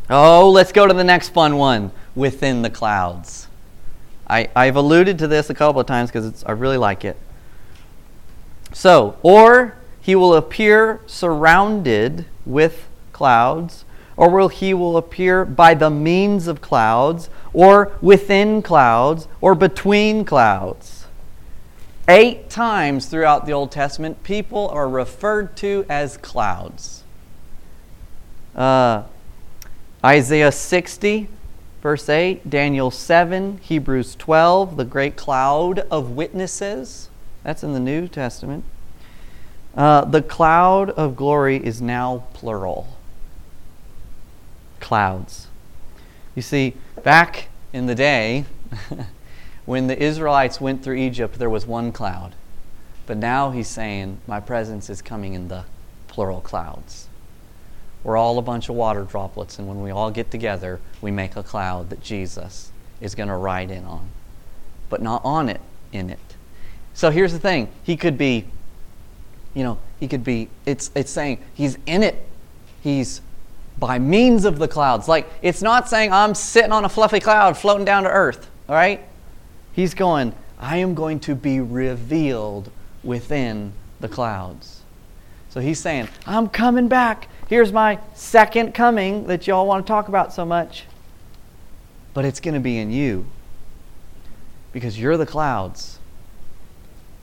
[0.09, 3.47] Oh, let's go to the next fun one within the clouds.
[4.27, 7.17] I, I've alluded to this a couple of times because I really like it.
[8.73, 13.85] So, or he will appear surrounded with clouds,
[14.17, 20.25] or will he will appear by the means of clouds, or within clouds, or between
[20.25, 21.05] clouds.
[22.07, 27.03] Eight times throughout the Old Testament, people are referred to as clouds.
[28.55, 29.03] Uh,
[30.03, 31.27] Isaiah 60,
[31.81, 37.09] verse 8, Daniel 7, Hebrews 12, the great cloud of witnesses.
[37.43, 38.63] That's in the New Testament.
[39.75, 42.97] Uh, the cloud of glory is now plural
[44.79, 45.47] clouds.
[46.35, 46.73] You see,
[47.03, 48.45] back in the day,
[49.65, 52.35] when the Israelites went through Egypt, there was one cloud.
[53.05, 55.65] But now he's saying, My presence is coming in the
[56.07, 57.07] plural clouds.
[58.03, 61.35] We're all a bunch of water droplets, and when we all get together, we make
[61.35, 62.71] a cloud that Jesus
[63.01, 64.09] is going to ride in on,
[64.89, 66.19] but not on it, in it.
[66.93, 68.45] So here's the thing He could be,
[69.53, 72.25] you know, he could be, it's, it's saying he's in it.
[72.81, 73.21] He's
[73.79, 75.07] by means of the clouds.
[75.07, 78.75] Like, it's not saying I'm sitting on a fluffy cloud floating down to earth, all
[78.75, 79.01] right?
[79.71, 82.69] He's going, I am going to be revealed
[83.03, 84.81] within the clouds.
[85.49, 87.29] So he's saying, I'm coming back.
[87.47, 90.85] Here's my second coming that y'all want to talk about so much.
[92.13, 93.25] But it's going to be in you
[94.73, 95.97] because you're the clouds.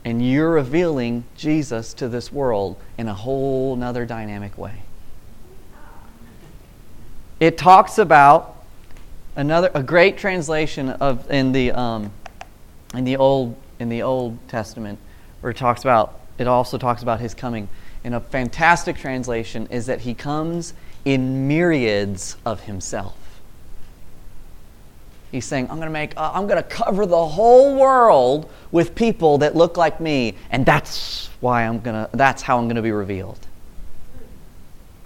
[0.03, 4.83] And you're revealing Jesus to this world in a whole nother dynamic way
[7.39, 8.63] it talks about
[9.35, 12.11] another a great translation of in the um,
[12.93, 14.99] in the old in the Old Testament
[15.41, 17.69] where it talks about it also talks about his coming.
[18.03, 20.73] And a fantastic translation is that he comes
[21.03, 23.17] in myriads of himself.
[25.31, 28.95] He's saying, I'm going to make, uh, I'm going to cover the whole world with
[28.95, 32.77] people that look like me, and that's why I'm going to, that's how I'm going
[32.77, 33.46] to be revealed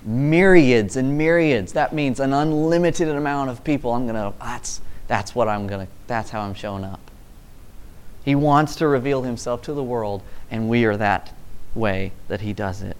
[0.04, 1.74] myriads and myriads.
[1.74, 3.92] That means an unlimited amount of people.
[3.92, 7.00] I'm to, that's, that's what I'm to, that's how I'm showing up.
[8.24, 11.34] He wants to reveal himself to the world, and we are that
[11.74, 12.98] way that he does it.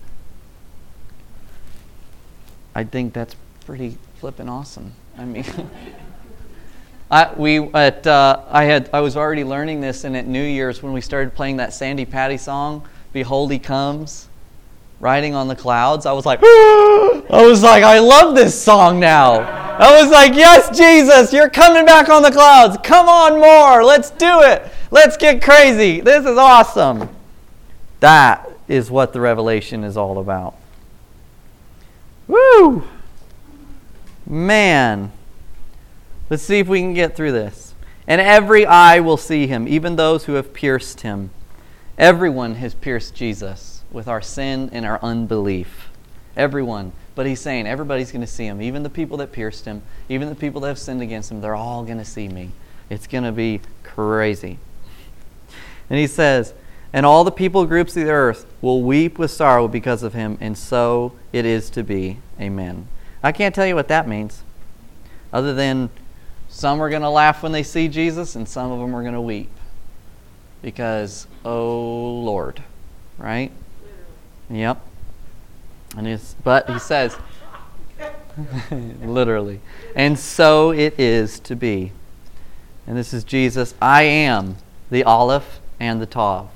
[2.74, 3.36] I think that's
[3.66, 4.94] pretty flippin' awesome.
[5.18, 5.46] I mean,
[7.12, 10.82] I, we at uh, I had I was already learning this, and at New Year's
[10.82, 14.30] when we started playing that Sandi Patty song, "Behold He Comes,"
[15.02, 19.40] riding on the clouds, I was like, I was like, I love this song now.
[19.40, 22.78] I was like, yes, Jesus, you're coming back on the clouds.
[22.84, 23.84] Come on more.
[23.84, 24.72] Let's do it.
[24.92, 26.02] Let's get crazy.
[26.02, 27.10] This is awesome.
[28.00, 30.56] That is what the revelation is all about.
[32.28, 32.84] Woo!
[34.28, 35.12] Man.
[36.30, 37.74] Let's see if we can get through this.
[38.06, 41.32] And every eye will see him, even those who have pierced him.
[41.98, 45.90] Everyone has pierced Jesus with our sin and our unbelief.
[46.36, 46.94] Everyone.
[47.14, 48.62] But he's saying everybody's going to see him.
[48.62, 51.56] Even the people that pierced him, even the people that have sinned against him, they're
[51.56, 52.52] all going to see me.
[52.90, 54.58] It's going to be crazy.
[55.90, 56.54] And he says,
[56.94, 60.38] And all the people groups of the earth will weep with sorrow because of him,
[60.40, 62.20] and so it is to be.
[62.40, 62.88] Amen.
[63.22, 64.44] I can't tell you what that means,
[65.34, 65.90] other than
[66.50, 69.14] some are going to laugh when they see Jesus and some of them are going
[69.14, 69.50] to weep.
[70.62, 72.62] Because, oh Lord,
[73.18, 73.52] right?
[74.52, 74.86] Yep.
[75.98, 77.18] And it's, but he says,
[79.02, 79.62] literally.
[79.96, 81.92] And so it is to be.
[82.86, 83.74] And this is Jesus.
[83.82, 84.58] I am
[84.90, 86.50] the Aleph and the Tav,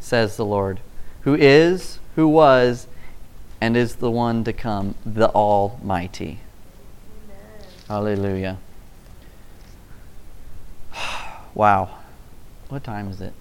[0.00, 0.80] says the Lord,
[1.22, 2.86] who is, who was,
[3.60, 6.40] and is the one to come, the Almighty.
[7.24, 7.66] Amen.
[7.88, 8.58] Hallelujah.
[11.54, 11.90] wow.
[12.68, 13.32] What time is it?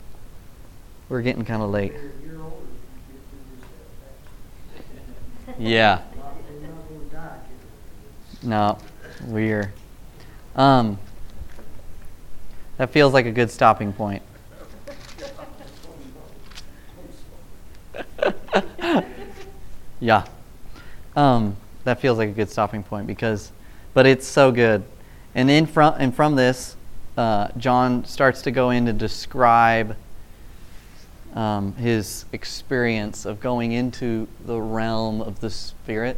[1.09, 1.93] We're getting kind of late.
[5.59, 6.01] Yeah.
[8.43, 8.77] No,
[9.25, 9.73] we're.
[10.55, 10.99] Um,
[12.77, 14.21] that feels like a good stopping point.
[19.99, 20.25] yeah.
[21.15, 23.51] Um, that feels like a good stopping point because,
[23.95, 24.83] but it's so good.
[25.33, 26.75] And in from, and from this,
[27.17, 29.95] uh, John starts to go in to describe
[31.37, 36.17] um, his experience of going into the realm of the Spirit.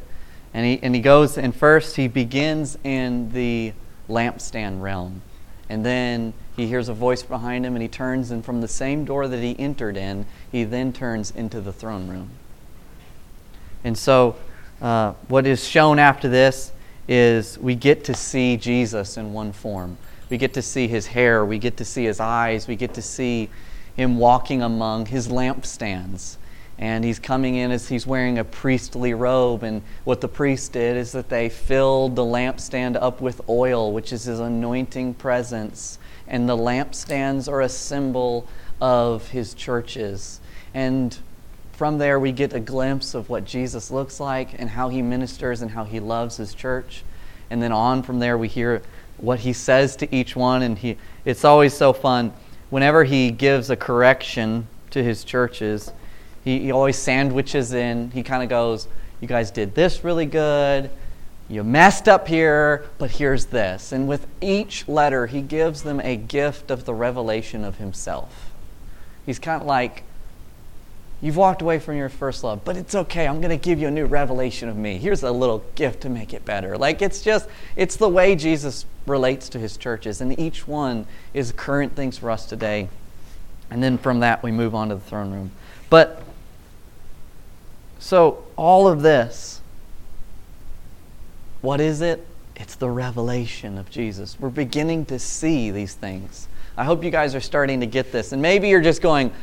[0.54, 3.74] And he, and he goes, and first he begins in the
[4.08, 5.22] lampstand realm.
[5.68, 9.04] And then he hears a voice behind him, and he turns, and from the same
[9.04, 12.30] door that he entered in, he then turns into the throne room.
[13.84, 14.38] And so,
[14.82, 16.72] uh, what is shown after this
[17.10, 19.98] is we get to see Jesus in one form.
[20.30, 23.02] We get to see his hair, we get to see his eyes, we get to
[23.02, 23.50] see
[24.00, 26.38] him walking among his lampstands.
[26.78, 29.64] And he's coming in as he's wearing a priestly robe.
[29.64, 34.14] And what the priest did is that they filled the lampstand up with oil, which
[34.14, 36.00] is his anointing presence.
[36.30, 38.48] And the lampstands are a symbol
[38.80, 40.40] of his churches.
[40.74, 41.18] And
[41.74, 45.62] from there, we get a glimpse of what Jesus looks like and how he ministers
[45.62, 47.04] and how he loves his church.
[47.50, 48.82] And then on from there, we hear
[49.18, 50.62] what he says to each one.
[50.62, 50.96] And he,
[51.26, 52.32] it's always so fun
[52.70, 55.92] whenever he gives a correction to his churches,
[56.44, 58.88] he, he always sandwiches in, he kind of goes,
[59.22, 60.90] You guys did this really good.
[61.50, 63.92] You messed up here, but here's this.
[63.92, 68.52] And with each letter, he gives them a gift of the revelation of himself.
[69.26, 70.04] He's kind of like,
[71.22, 73.28] You've walked away from your first love, but it's okay.
[73.28, 74.98] I'm going to give you a new revelation of me.
[74.98, 76.78] Here's a little gift to make it better.
[76.78, 81.52] Like it's just, it's the way Jesus relates to his churches, and each one is
[81.52, 82.88] current things for us today.
[83.70, 85.52] And then from that, we move on to the throne room.
[85.90, 86.24] But,
[88.00, 89.62] so all of this,
[91.62, 92.26] what is it?
[92.56, 94.40] It's the revelation of Jesus.
[94.40, 96.48] We're beginning to see these things.
[96.78, 98.32] I hope you guys are starting to get this.
[98.32, 99.34] And maybe you're just going,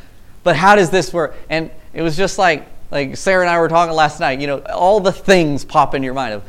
[0.47, 1.35] but how does this work?
[1.51, 4.41] And it was just like like Sarah and I were talking last night.
[4.41, 6.45] You know, all the things pop in your mind of,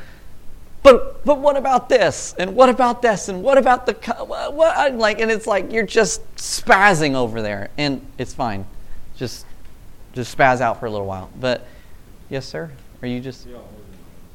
[0.84, 2.36] but but what about this?
[2.38, 3.28] And what about this?
[3.28, 3.94] And what about the
[4.24, 4.54] what?
[4.54, 8.68] what like, and it's like you're just spazzing over there, and it's fine.
[9.16, 9.48] Just
[10.14, 11.32] just spaz out for a little while.
[11.40, 11.66] But
[12.30, 12.70] yes, sir.
[13.02, 13.48] Are you just?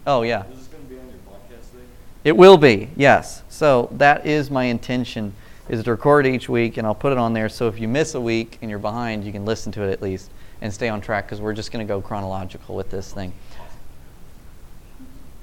[0.09, 0.43] Oh yeah.
[0.47, 1.87] Is this going to be on your podcast thing?
[2.25, 2.91] It will be.
[2.97, 3.45] Yes.
[3.49, 5.35] So that is my intention
[5.73, 7.49] is to record each week, and I'll put it on there.
[7.49, 10.03] So if you miss a week and you're behind, you can listen to it at
[10.03, 13.33] least and stay on track because we're just going to go chronological with this thing.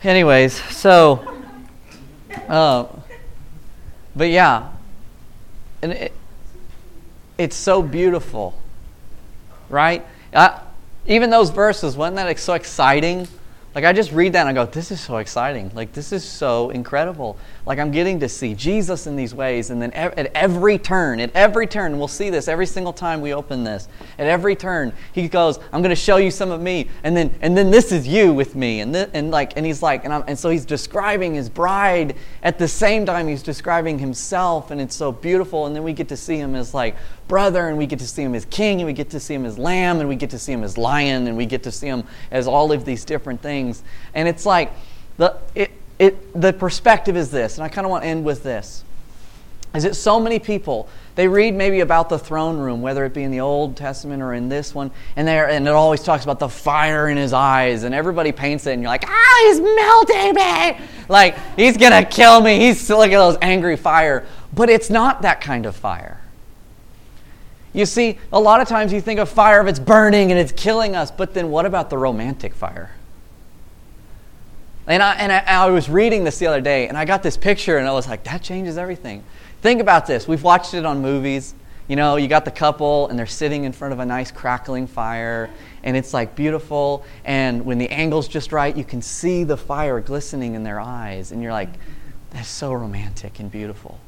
[0.04, 1.28] Anyways, so,
[2.48, 2.86] uh,
[4.16, 4.70] but yeah,
[5.82, 6.14] and it,
[7.40, 8.54] it's so beautiful,
[9.68, 10.06] right?
[10.32, 10.62] I,
[11.08, 13.28] even those verses, wasn't that so exciting?
[13.76, 15.70] Like I just read that and I go, this is so exciting.
[15.76, 17.38] Like this is so incredible.
[17.68, 19.70] Like I'm getting to see Jesus in these ways.
[19.70, 23.32] And then at every turn, at every turn, we'll see this every single time we
[23.32, 23.88] open this.
[24.18, 26.88] At every turn, he goes, I'm going to show you some of me.
[27.04, 28.80] And then, and then this is you with me.
[28.80, 32.16] And, th- and like, and he's like, and, I'm, and so he's describing his bride
[32.42, 34.72] at the same time he's describing himself.
[34.72, 35.68] And it's so beautiful.
[35.68, 36.96] And then we get to see him as like
[37.30, 39.46] brother and we get to see him as king and we get to see him
[39.46, 41.88] as lamb and we get to see him as lion and we get to see
[41.88, 43.84] him as all of these different things.
[44.14, 44.74] And it's like,
[45.16, 48.44] the, it, it, the perspective is this, and I kind of want to end with
[48.44, 48.84] this.
[49.76, 53.22] Is that so many people, they read maybe about the throne room, whether it be
[53.22, 56.40] in the Old Testament or in this one, and, there, and it always talks about
[56.40, 60.34] the fire in his eyes, and everybody paints it, and you're like, ah, he's melting
[60.34, 60.88] me!
[61.08, 62.60] Like, he's to kill me.
[62.60, 64.26] He's, look at those angry fire.
[64.54, 66.19] But it's not that kind of fire.
[67.74, 70.52] You see, a lot of times you think of fire if it's burning and it's
[70.52, 72.92] killing us, but then what about the romantic fire?
[74.88, 77.38] And I, and I, I, was reading this the other day, and I got this
[77.38, 79.24] picture, and I was like, that changes everything.
[79.62, 80.28] Think about this.
[80.28, 81.54] We've watched it on movies.
[81.88, 84.88] you know, you got the couple and they're sitting in front of a nice crackling
[84.88, 85.50] fire
[85.84, 87.04] and it's like beautiful.
[87.26, 91.32] And when the angle's just right, you can see the fire glistening in their eyes.
[91.32, 91.70] And you're like,
[92.30, 94.00] that's so romantic and beautiful.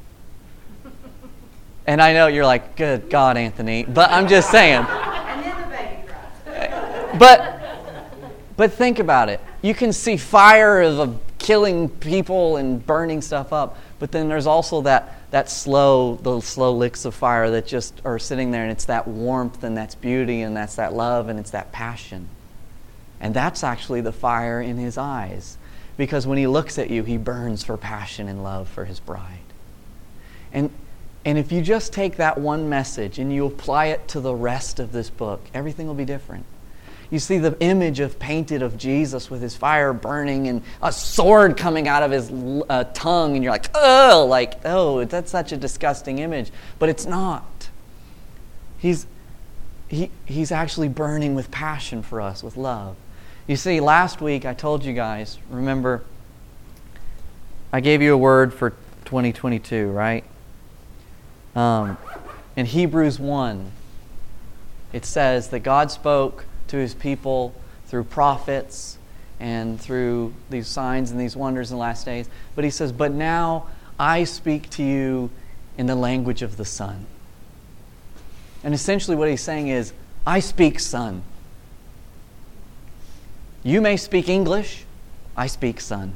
[1.86, 3.84] And I know you're like, good God, Anthony.
[3.84, 4.84] But I'm just saying.
[4.86, 7.18] And then the baby cries.
[7.18, 7.60] But,
[8.56, 9.40] but think about it.
[9.62, 13.78] You can see fire of killing people and burning stuff up.
[13.98, 18.18] But then there's also that, that slow, the slow licks of fire that just are
[18.18, 21.50] sitting there, and it's that warmth and that's beauty and that's that love and it's
[21.50, 22.28] that passion.
[23.20, 25.56] And that's actually the fire in his eyes.
[25.96, 29.38] Because when he looks at you, he burns for passion and love for his bride.
[30.52, 30.70] And,
[31.24, 34.80] and if you just take that one message and you apply it to the rest
[34.80, 36.44] of this book, everything will be different.
[37.10, 41.58] You see the image of painted of Jesus with his fire burning and a sword
[41.58, 42.32] coming out of his
[42.70, 46.50] uh, tongue, and you're like, oh, like, oh, that's such a disgusting image.
[46.78, 47.68] But it's not.
[48.78, 49.06] He's,
[49.88, 52.96] he, he's actually burning with passion for us, with love.
[53.46, 56.02] You see, last week I told you guys, remember,
[57.72, 58.70] I gave you a word for
[59.04, 60.24] 2022, right?
[61.54, 61.98] Um,
[62.56, 63.70] in Hebrews 1,
[64.92, 67.54] it says that God spoke to his people
[67.86, 68.98] through prophets
[69.40, 72.28] and through these signs and these wonders in the last days.
[72.54, 73.66] But he says, But now
[73.98, 75.30] I speak to you
[75.76, 77.06] in the language of the Son.
[78.64, 79.92] And essentially, what he's saying is,
[80.26, 81.22] I speak Son.
[83.64, 84.84] You may speak English,
[85.36, 86.14] I speak Son.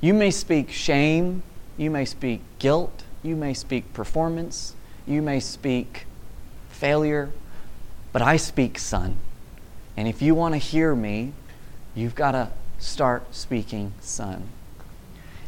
[0.00, 1.42] You may speak shame,
[1.76, 4.74] you may speak guilt, you may speak performance,
[5.06, 6.06] you may speak
[6.70, 7.30] failure,
[8.12, 9.16] but I speak Son.
[9.96, 11.32] And if you want to hear me,
[11.94, 14.48] you've got to start speaking Son.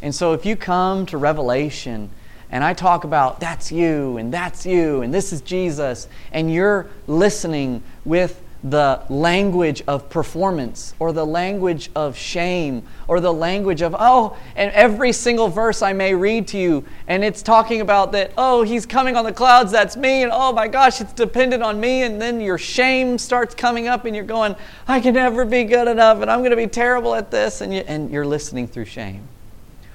[0.03, 2.11] And so if you come to Revelation
[2.51, 6.89] and I talk about that's you and that's you and this is Jesus, and you're
[7.07, 13.94] listening with the language of performance or the language of shame or the language of,
[13.96, 18.32] oh, and every single verse I may read to you, and it's talking about that,
[18.36, 21.78] oh, he's coming on the clouds, that's me, and oh my gosh, it's dependent on
[21.78, 24.56] me, and then your shame starts coming up, and you're going,
[24.88, 27.72] I can never be good enough, and I'm going to be terrible at this, and,
[27.72, 29.28] you, and you're listening through shame.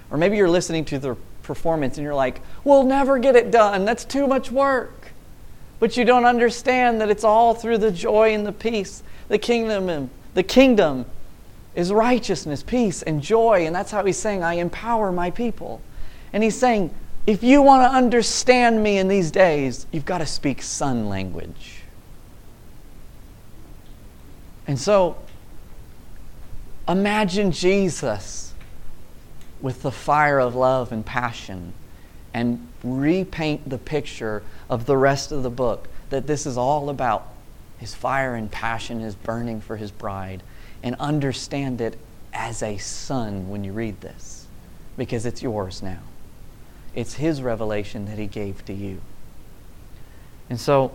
[0.10, 3.84] Or maybe you're listening to the performance, and you're like, we'll never get it done,
[3.84, 5.03] that's too much work
[5.84, 9.04] but you don't understand that it's all through the joy and the peace.
[9.28, 11.06] The kingdom, the kingdom
[11.76, 13.66] is righteousness, peace, and joy.
[13.66, 15.82] And that's how he's saying, I empower my people.
[16.32, 16.94] And he's saying,
[17.28, 21.82] if you want to understand me in these days, you've got to speak son language.
[24.66, 25.18] And so,
[26.88, 28.54] imagine Jesus
[29.60, 31.74] with the fire of love and passion
[32.34, 37.28] and repaint the picture of the rest of the book that this is all about
[37.78, 40.44] his fire and passion is burning for his bride
[40.82, 41.98] and understand it
[42.34, 44.48] as a son when you read this
[44.98, 46.00] because it's yours now.
[46.96, 49.02] It's his revelation that he gave to you.
[50.50, 50.92] And so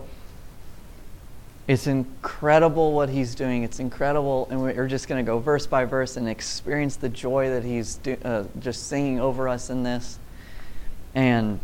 [1.67, 3.63] it's incredible what he's doing.
[3.63, 7.49] It's incredible and we're just going to go verse by verse and experience the joy
[7.49, 10.17] that he's do, uh, just singing over us in this.
[11.13, 11.59] And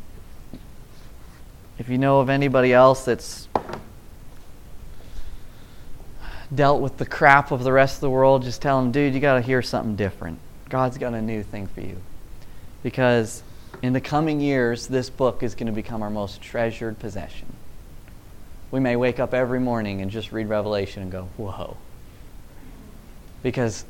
[1.78, 3.48] if you know of anybody else that's
[6.54, 9.20] dealt with the crap of the rest of the world, just tell them, dude, you
[9.20, 10.40] got to hear something different.
[10.70, 11.98] God's got a new thing for you.
[12.84, 13.44] Because
[13.82, 17.48] in the coming years, this book is going to become our most treasured possession.
[18.72, 21.78] We may wake up every morning and just read Revelation and go, whoa.
[23.44, 23.86] Because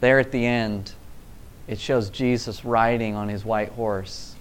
[0.00, 0.92] there at the end,
[1.66, 4.35] it shows Jesus riding on his white horse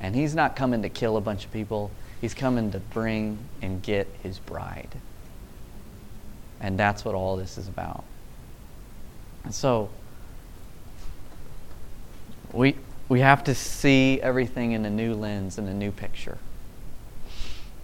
[0.00, 1.90] and he's not coming to kill a bunch of people,
[2.20, 4.96] he's coming to bring and get his bride.
[6.60, 8.04] And that's what all this is about.
[9.44, 9.90] And so,
[12.52, 12.76] we,
[13.08, 16.38] we have to see everything in a new lens and a new picture.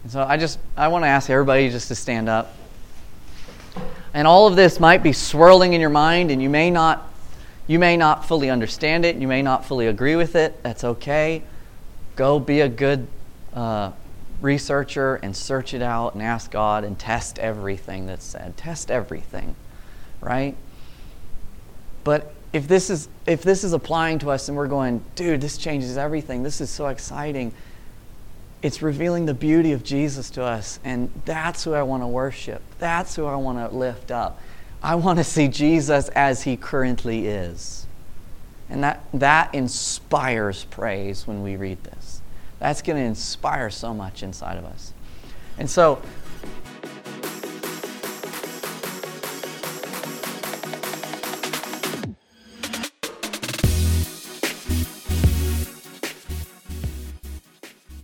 [0.02, 2.54] And so I just I want to ask everybody just to stand up.
[4.14, 7.06] And all of this might be swirling in your mind and you may not
[7.66, 10.60] you may not fully understand it, you may not fully agree with it.
[10.62, 11.42] That's okay.
[12.20, 13.06] Go be a good
[13.54, 13.92] uh,
[14.42, 18.58] researcher and search it out and ask God and test everything that's said.
[18.58, 19.56] Test everything,
[20.20, 20.54] right?
[22.04, 25.56] But if this is if this is applying to us and we're going, dude, this
[25.56, 26.42] changes everything.
[26.42, 27.54] This is so exciting.
[28.60, 32.60] It's revealing the beauty of Jesus to us, and that's who I want to worship.
[32.78, 34.38] That's who I want to lift up.
[34.82, 37.86] I want to see Jesus as he currently is.
[38.70, 41.99] And that, that inspires praise when we read this.
[42.60, 44.92] That's going to inspire so much inside of us.
[45.58, 46.00] And so